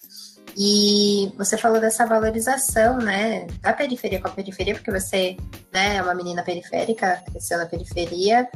[0.56, 5.36] E você falou dessa valorização, né, da periferia com a periferia, porque você,
[5.74, 8.48] né, é uma menina periférica, cresceu na periferia,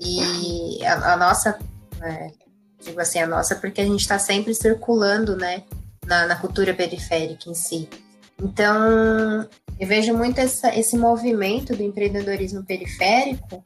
[0.00, 1.56] e a, a nossa,
[1.98, 2.32] né,
[2.84, 5.62] digo assim, a nossa, porque a gente está sempre circulando, né,
[6.04, 7.88] na, na, cultura periférica em si.
[8.42, 13.62] Então, eu vejo muito essa, esse movimento do empreendedorismo periférico,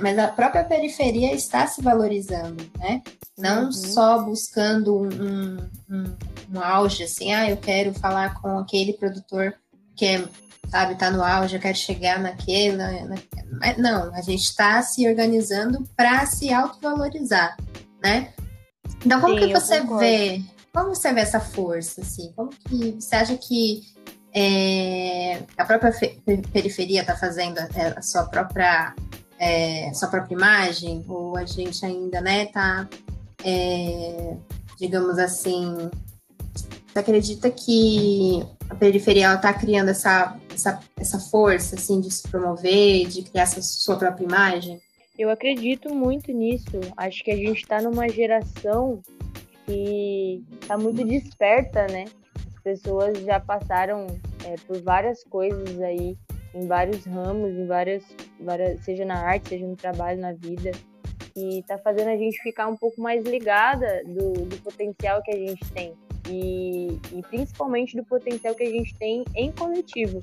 [0.00, 3.02] mas a própria periferia está se valorizando, né?
[3.38, 3.72] Não uhum.
[3.72, 5.58] só buscando um,
[5.90, 6.16] um,
[6.52, 9.54] um, auge, assim, ah, eu quero falar com aquele produtor
[9.96, 10.28] que é,
[10.68, 13.16] sabe, tá no auge, eu quero chegar naquele, na, na...
[13.58, 17.56] mas não, a gente está se organizando para se autovalorizar,
[18.02, 18.32] né?
[19.04, 20.42] Então, como Sim, que você vê,
[20.74, 22.32] como você vê essa força, assim?
[22.36, 23.82] Como que você acha que
[24.34, 25.92] é, a própria
[26.52, 28.94] periferia está fazendo a, a, sua própria
[29.40, 31.04] é, sua própria imagem?
[31.08, 32.88] Ou a gente ainda né tá
[33.44, 34.36] é,
[34.78, 35.90] digamos assim
[36.94, 43.22] acredita que a periferia está criando essa, essa, essa força assim de se promover de
[43.22, 44.80] criar sua própria imagem?
[45.18, 46.80] Eu acredito muito nisso.
[46.96, 49.00] Acho que a gente está numa geração
[49.66, 52.06] que está muito desperta né?
[52.62, 54.06] Pessoas já passaram
[54.44, 56.16] é, por várias coisas aí,
[56.54, 58.04] em vários ramos, em várias,
[58.40, 60.70] várias, seja na arte, seja no trabalho, na vida,
[61.36, 65.38] e tá fazendo a gente ficar um pouco mais ligada do, do potencial que a
[65.38, 65.94] gente tem.
[66.28, 70.20] E, e, principalmente do potencial que a gente tem em coletivo,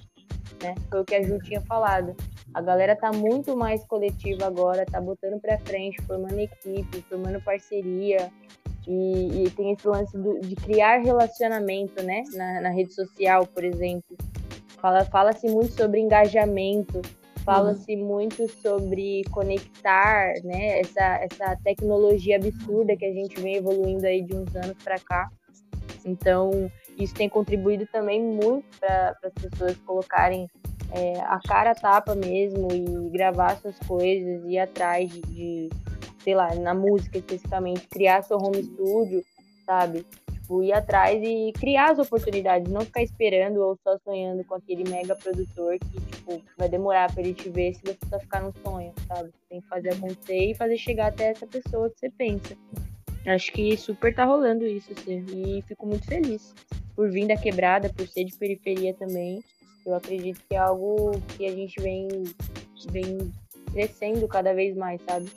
[0.62, 0.76] né?
[0.90, 2.16] Foi o que a Ju tinha falado.
[2.54, 8.32] A galera tá muito mais coletiva agora, tá botando para frente, formando equipe, formando parceria,
[8.88, 12.24] e, e tem esse lance do, de criar relacionamento, né?
[12.34, 14.16] Na, na rede social, por exemplo.
[14.78, 17.02] Fala-se fala muito sobre engajamento,
[17.44, 18.06] fala-se uhum.
[18.06, 20.80] muito sobre conectar, né?
[20.80, 25.30] Essa, essa tecnologia absurda que a gente vem evoluindo aí de uns anos para cá.
[26.06, 30.48] Então, isso tem contribuído também muito para as pessoas colocarem
[30.92, 35.70] é, a cara a tapa mesmo e gravar suas coisas, ir atrás de, de
[36.24, 39.24] sei lá, na música especificamente, criar seu home studio,
[39.66, 40.06] sabe?
[40.48, 44.90] Tipo, ir atrás e criar as oportunidades, não ficar esperando ou só sonhando com aquele
[44.90, 48.54] mega produtor que, tipo, vai demorar pra ele te ver se você só ficar no
[48.64, 49.30] sonho, sabe?
[49.50, 52.56] Tem que fazer acontecer e fazer chegar até essa pessoa que você pensa.
[53.26, 56.56] Acho que super tá rolando isso, assim, e fico muito feliz
[56.96, 59.44] por vir da quebrada, por ser de periferia também.
[59.86, 62.08] Eu acredito que é algo que a gente vem,
[62.90, 63.34] vem
[63.74, 65.30] crescendo cada vez mais, sabe?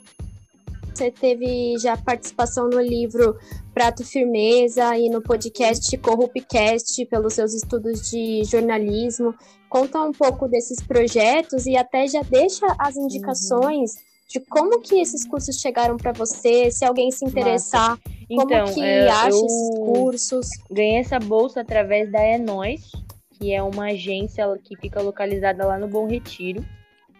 [0.94, 3.36] Você teve já participação no livro
[3.72, 9.34] Prato Firmeza e no podcast Corrupcast pelos seus estudos de jornalismo.
[9.68, 14.00] Conta um pouco desses projetos e até já deixa as indicações uhum.
[14.28, 18.82] de como que esses cursos chegaram para você, se alguém se interessar, então, como que
[18.82, 20.48] é, acha esses cursos.
[20.70, 22.90] Ganhei essa bolsa através da Enóis,
[23.38, 26.64] que é uma agência que fica localizada lá no Bom Retiro.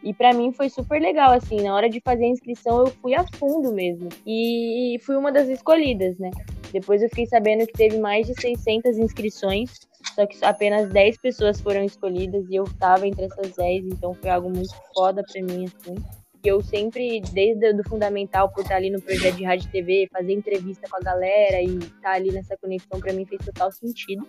[0.03, 3.15] E para mim foi super legal, assim, na hora de fazer a inscrição eu fui
[3.15, 4.09] a fundo mesmo.
[4.27, 6.31] E fui uma das escolhidas, né?
[6.73, 9.81] Depois eu fiquei sabendo que teve mais de 600 inscrições,
[10.15, 14.31] só que apenas 10 pessoas foram escolhidas e eu tava entre essas 10, então foi
[14.31, 15.97] algo muito foda pra mim, assim.
[16.43, 20.09] E eu sempre, desde o fundamental, por estar ali no projeto de rádio e TV,
[20.11, 24.27] fazer entrevista com a galera e estar ali nessa conexão, para mim fez total sentido.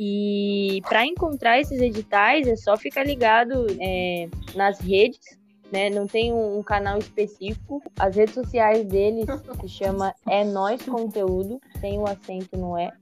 [0.00, 5.18] E para encontrar esses editais é só ficar ligado é, nas redes,
[5.72, 5.90] né?
[5.90, 7.82] Não tem um, um, canal específico.
[7.98, 9.26] As redes sociais deles
[9.60, 12.92] se chama É Nós Conteúdo, tem o acento no É.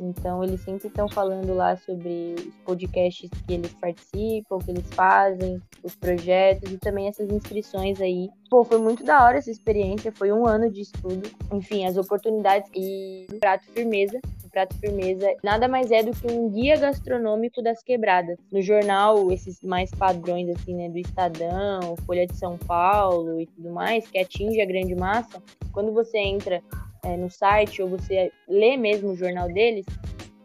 [0.00, 5.60] Então, eles sempre estão falando lá sobre os podcasts que eles participam, que eles fazem,
[5.82, 8.30] os projetos e também essas inscrições aí.
[8.48, 11.30] Pô, foi muito da hora essa experiência, foi um ano de estudo.
[11.52, 14.18] Enfim, as oportunidades e prato firmeza.
[14.50, 18.36] Prato firmeza nada mais é do que um guia gastronômico das quebradas.
[18.50, 23.70] No jornal, esses mais padrões, assim, né, do Estadão, Folha de São Paulo e tudo
[23.70, 25.40] mais, que atinge a grande massa,
[25.72, 26.62] quando você entra
[27.04, 29.86] é, no site ou você lê mesmo o jornal deles,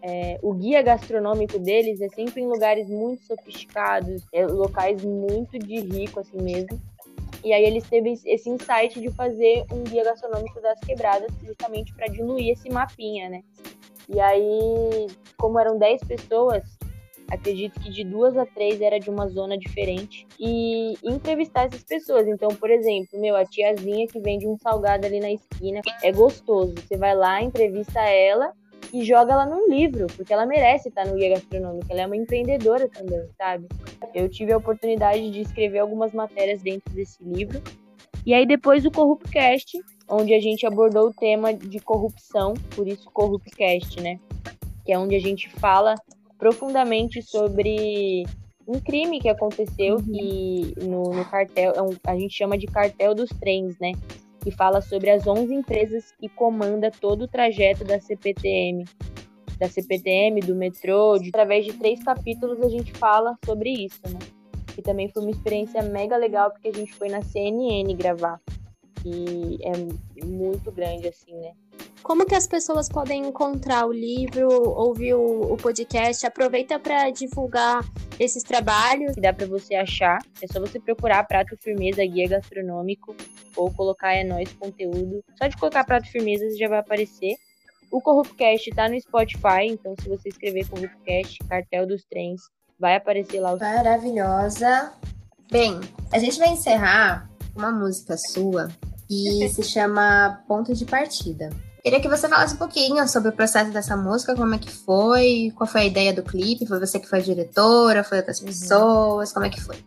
[0.08, 5.80] é, o guia gastronômico deles é sempre em lugares muito sofisticados, é, locais muito de
[5.80, 6.80] rico assim mesmo.
[7.43, 12.08] E aí eles teve esse insight de fazer um guia gastronômico das quebradas, justamente para
[12.08, 13.43] diluir esse mapinha, né?
[14.10, 16.64] E aí, como eram 10 pessoas,
[17.30, 22.28] acredito que de duas a três era de uma zona diferente e entrevistar essas pessoas.
[22.28, 26.76] Então, por exemplo, meu, a tiazinha que vende um salgado ali na esquina é gostoso.
[26.76, 28.53] Você vai lá, entrevista ela
[28.93, 31.88] e joga ela num livro, porque ela merece estar no guia gastronômico.
[31.89, 33.68] Ela é uma empreendedora também, sabe?
[34.14, 37.62] Eu tive a oportunidade de escrever algumas matérias dentro desse livro.
[38.26, 39.78] E aí depois o Corruptcast,
[40.08, 44.20] onde a gente abordou o tema de corrupção, por isso Corruptcast, né?
[44.86, 45.95] Que é onde a gente fala
[46.38, 48.26] profundamente sobre
[48.68, 50.03] um crime que aconteceu uhum.
[50.03, 53.93] que no, no cartel, é a gente chama de cartel dos trens, né?
[54.41, 58.86] Que fala sobre as 11 empresas que comanda todo o trajeto da CPTM,
[59.58, 61.18] da CPTM, do metrô.
[61.18, 64.20] De, através de três capítulos a gente fala sobre isso, né?
[64.78, 68.39] E também foi uma experiência mega legal porque a gente foi na CNN gravar.
[69.06, 71.53] E é muito grande, assim, né?
[72.01, 76.26] Como que as pessoas podem encontrar o livro, ouvir o, o podcast?
[76.26, 77.84] Aproveita para divulgar
[78.20, 79.14] esses trabalhos.
[79.14, 80.20] Que dá para você achar.
[80.41, 83.16] É só você procurar Prato Firmeza Guia Gastronômico
[83.56, 85.24] ou colocar É Nós Conteúdo.
[85.38, 87.36] Só de colocar Prato Firmeza já vai aparecer.
[87.91, 92.41] O Corruptcast está no Spotify, então se você escrever Corruptcast, Cartel dos Trens,
[92.80, 93.56] vai aparecer lá.
[93.56, 94.93] Maravilhosa.
[95.51, 95.80] Bem,
[96.12, 98.70] a gente vai encerrar uma música sua
[99.08, 101.49] que se chama Ponto de Partida.
[101.84, 105.51] Queria que você falasse um pouquinho sobre o processo dessa música, como é que foi,
[105.56, 108.47] qual foi a ideia do clipe, foi você que foi a diretora, foi outras uhum.
[108.47, 109.78] pessoas, como é que foi?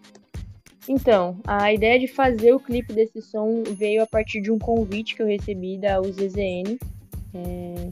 [0.89, 5.17] Então, a ideia de fazer o clipe desse som veio a partir de um convite
[5.17, 6.79] que eu recebi da UZZN.
[7.35, 7.91] É,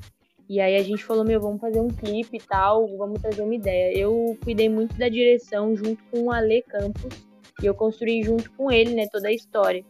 [0.48, 3.54] e aí a gente falou, meu, vamos fazer um clipe e tal, vamos trazer uma
[3.54, 3.98] ideia.
[3.98, 7.12] Eu cuidei muito da direção junto com o Ale Campos,
[7.60, 9.84] e eu construí junto com ele, né, toda a história.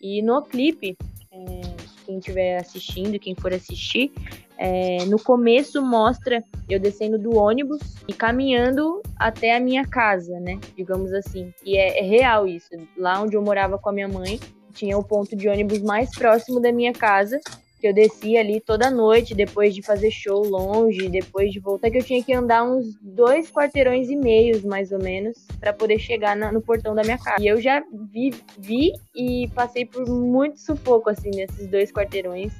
[0.00, 0.96] E no clipe,
[1.32, 1.60] é,
[2.06, 4.12] quem estiver assistindo, quem for assistir,
[4.56, 10.58] é, no começo mostra eu descendo do ônibus e caminhando até a minha casa, né?
[10.76, 11.52] Digamos assim.
[11.64, 12.70] E é, é real isso.
[12.96, 14.40] Lá onde eu morava com a minha mãe,
[14.72, 17.40] tinha o ponto de ônibus mais próximo da minha casa
[17.78, 21.98] que eu descia ali toda noite, depois de fazer show longe, depois de voltar, que
[21.98, 26.36] eu tinha que andar uns dois quarteirões e meios, mais ou menos, para poder chegar
[26.36, 27.40] na, no portão da minha casa.
[27.40, 32.52] E eu já vi, vi e passei por muito sufoco, assim, nesses dois quarteirões.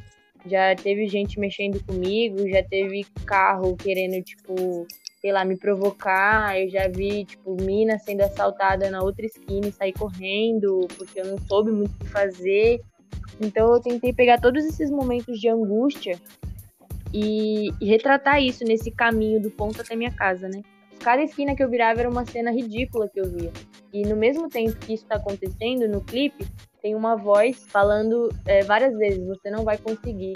[0.46, 4.86] Já teve gente mexendo comigo, já teve carro querendo, tipo,
[5.20, 6.58] sei lá, me provocar.
[6.60, 11.26] Eu já vi, tipo, mina sendo assaltada na outra esquina e sair correndo, porque eu
[11.26, 12.80] não soube muito o que fazer.
[13.40, 16.20] Então eu tentei pegar todos esses momentos de angústia
[17.12, 20.62] e, e, retratar isso nesse caminho do ponto até minha casa, né?
[21.00, 23.52] Cada esquina que eu virava era uma cena ridícula que eu via.
[23.92, 26.46] E no mesmo tempo que isso está acontecendo no clipe,
[26.82, 30.34] tem uma voz falando é, várias vezes: você não vai conseguir.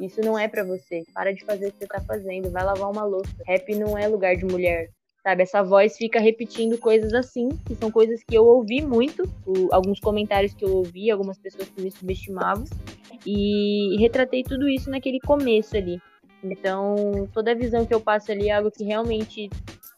[0.00, 1.02] Isso não é para você.
[1.12, 2.50] Para de fazer o que você tá fazendo.
[2.50, 3.34] Vai lavar uma louça.
[3.46, 4.88] Rap não é lugar de mulher
[5.28, 5.42] sabe?
[5.42, 10.00] Essa voz fica repetindo coisas assim, que são coisas que eu ouvi muito, o, alguns
[10.00, 12.64] comentários que eu ouvi, algumas pessoas que me subestimavam,
[13.26, 16.00] e, retratei tudo isso naquele começo ali.
[16.42, 19.50] Então, toda a visão que eu passo ali é algo que realmente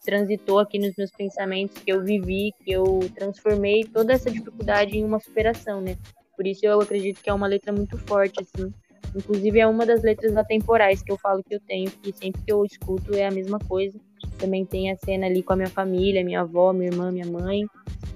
[0.03, 5.05] transitou aqui nos meus pensamentos, que eu vivi, que eu transformei toda essa dificuldade em
[5.05, 5.95] uma superação, né?
[6.35, 8.73] Por isso eu acredito que é uma letra muito forte, assim.
[9.15, 12.51] Inclusive é uma das letras atemporais que eu falo que eu tenho, que sempre que
[12.51, 13.99] eu escuto é a mesma coisa.
[14.37, 17.65] Também tem a cena ali com a minha família, minha avó, minha irmã, minha mãe.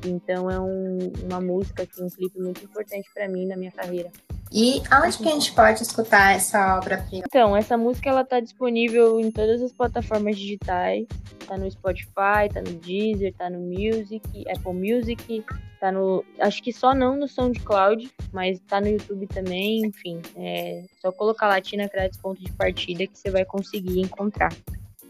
[0.05, 4.11] Então é um, uma música, assim, um clipe muito importante para mim na minha carreira.
[4.51, 7.23] E aonde que a gente pode escutar essa obra-prima?
[7.27, 11.05] Então, essa música ela tá disponível em todas as plataformas digitais.
[11.47, 15.43] Tá no Spotify, tá no Deezer, tá no Music, Apple Music,
[15.79, 16.23] tá no.
[16.39, 20.21] Acho que só não no SoundCloud, mas tá no YouTube também, enfim.
[20.37, 24.53] É só colocar lá Tina Kratz ponto de partida que você vai conseguir encontrar.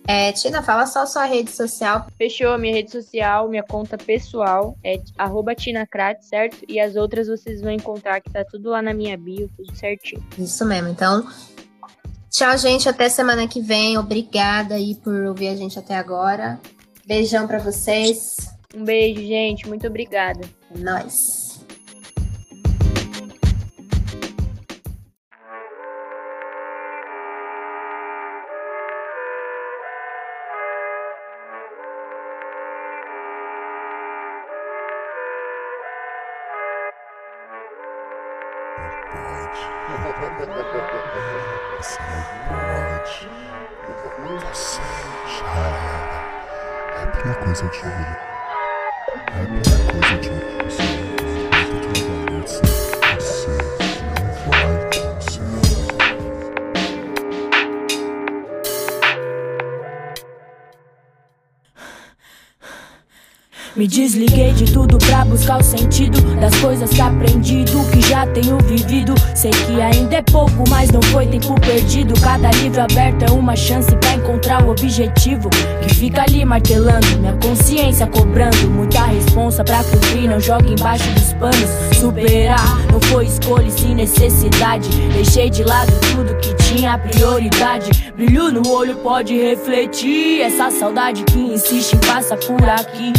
[0.08, 2.06] É, Tina, fala só sua rede social.
[2.18, 6.58] Fechou a minha rede social, minha conta pessoal é arroba TinaCrat, certo?
[6.68, 10.24] E as outras vocês vão encontrar que tá tudo lá na minha bio, tudo certinho.
[10.38, 10.90] Isso mesmo.
[10.90, 11.28] Então,
[12.30, 12.88] tchau, gente.
[12.88, 13.98] Até semana que vem.
[13.98, 16.60] Obrigada aí por ouvir a gente até agora.
[17.06, 18.36] Beijão para vocês.
[18.76, 19.68] Um beijo, gente.
[19.68, 20.42] Muito obrigada.
[20.74, 21.45] É nóis.
[63.76, 68.26] Me desliguei de tudo pra buscar o sentido das coisas que aprendi, do que já
[68.28, 69.14] tenho vivido.
[69.36, 72.14] Sei que ainda é pouco, mas não foi tempo perdido.
[72.22, 75.50] Cada livro aberto é uma chance pra encontrar o objetivo
[75.82, 77.06] que fica ali martelando.
[77.20, 80.30] Minha consciência cobrando muita responsa pra cumprir.
[80.30, 81.98] Não joga embaixo dos panos.
[82.00, 84.88] Superar não foi escolha, sim necessidade.
[85.12, 87.92] Deixei de lado tudo que tinha prioridade.
[88.16, 93.12] Brilho no olho pode refletir essa saudade que insiste em passar por aqui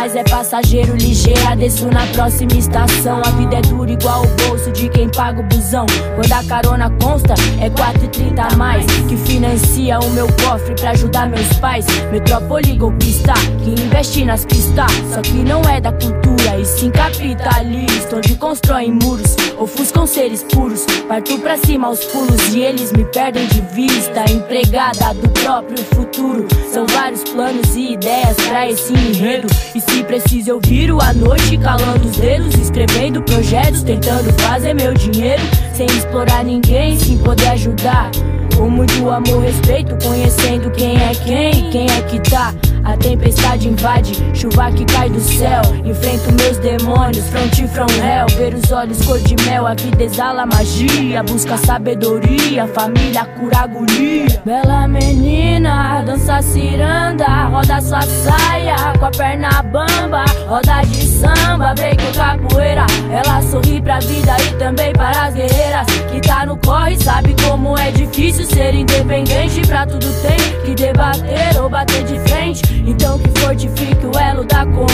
[0.15, 1.55] é passageiro ligeira.
[1.55, 3.21] Desço na próxima estação.
[3.23, 5.85] A vida é dura igual o bolso de quem paga o busão.
[6.15, 8.85] Quando a carona consta, é 4,30 a mais.
[9.07, 11.85] Que financia o meu cofre pra ajudar meus pais.
[12.11, 13.33] Metrópole golpista,
[13.63, 14.91] que investe nas pistas.
[15.13, 18.15] Só que não é da cultura, e sim capitalista.
[18.15, 20.85] Onde constroem muros, ofuscam seres puros.
[21.07, 24.25] Parto pra cima aos pulos e eles me perdem de vista.
[24.31, 26.47] Empregada do próprio futuro.
[26.73, 29.47] São vários planos e ideias pra esse enredo.
[29.75, 34.93] E se preciso, eu viro a noite calando os dedos, escrevendo projetos, tentando fazer meu
[34.93, 35.41] dinheiro,
[35.73, 38.09] sem explorar ninguém, sem poder ajudar.
[38.55, 42.53] Com muito amor, respeito, conhecendo quem é quem, quem é que tá.
[42.83, 45.61] A tempestade invade, chuva que cai do céu.
[45.83, 48.27] Enfrento meus demônios, front from hell.
[48.37, 51.23] Ver os olhos cor de mel, a vida exala magia.
[51.23, 54.41] Busca sabedoria, família cura agonia.
[54.43, 57.25] Bela menina, dança ciranda.
[57.49, 59.80] Roda sua saia com a perna bamba.
[60.47, 62.85] Roda de samba, break com capoeira.
[63.09, 65.87] Ela sorri pra vida e também para as guerreiras.
[66.11, 69.61] Que tá no corre, sabe como é difícil ser independente.
[69.67, 72.61] Pra tudo tem que debater ou bater de frente.
[72.85, 74.90] Então que fortifique o elo da corrente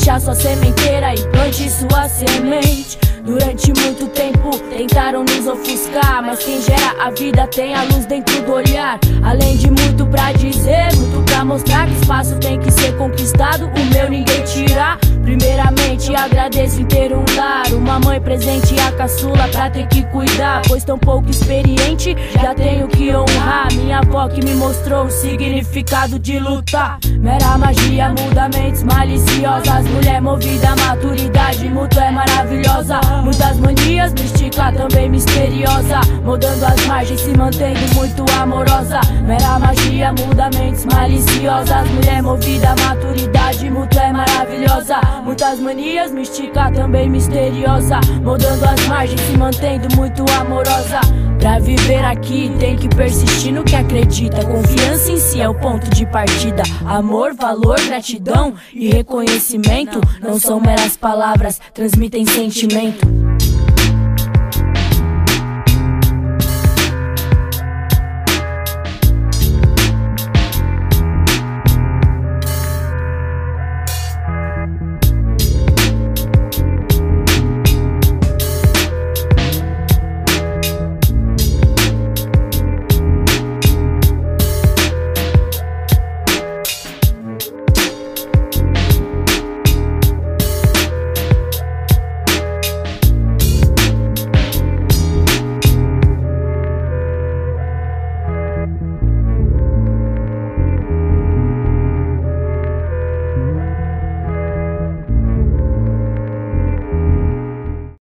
[0.00, 2.98] Encha sua sementeira e plante sua semente.
[3.22, 8.42] Durante muito tempo tentaram nos ofuscar Mas quem gera a vida tem a luz dentro
[8.42, 8.98] do olhar.
[9.22, 13.66] Além de muito pra dizer, muito pra mostrar Que espaço tem que ser conquistado.
[13.66, 14.98] O meu ninguém tira.
[15.22, 20.02] Primeiramente agradeço em ter um lar Uma mãe presente e a caçula pra ter que
[20.04, 23.72] cuidar Pois tão pouco experiente, já tenho que honrar.
[23.74, 26.98] Minha avó que me mostrou o significado de lutar.
[27.18, 33.00] Mera magia muda mentes maliciosas Mulher movida, maturidade mútua é maravilhosa.
[33.22, 36.00] Muitas manias, mística também misteriosa.
[36.24, 39.00] Mudando as margens, se mantendo muito amorosa.
[39.26, 41.88] Mera magia muda mentes maliciosas.
[41.90, 45.00] Mulher movida, maturidade mútua é maravilhosa.
[45.24, 48.00] Muitas manias, mística também misteriosa.
[48.22, 51.00] Mudando as margens, se mantendo muito amorosa.
[51.40, 54.44] Pra viver aqui tem que persistir no que acredita.
[54.44, 56.62] Confiança em si é o ponto de partida.
[56.84, 59.79] Amor, valor, gratidão e reconhecimento
[60.20, 63.06] não são meras palavras, transmitem sentimento.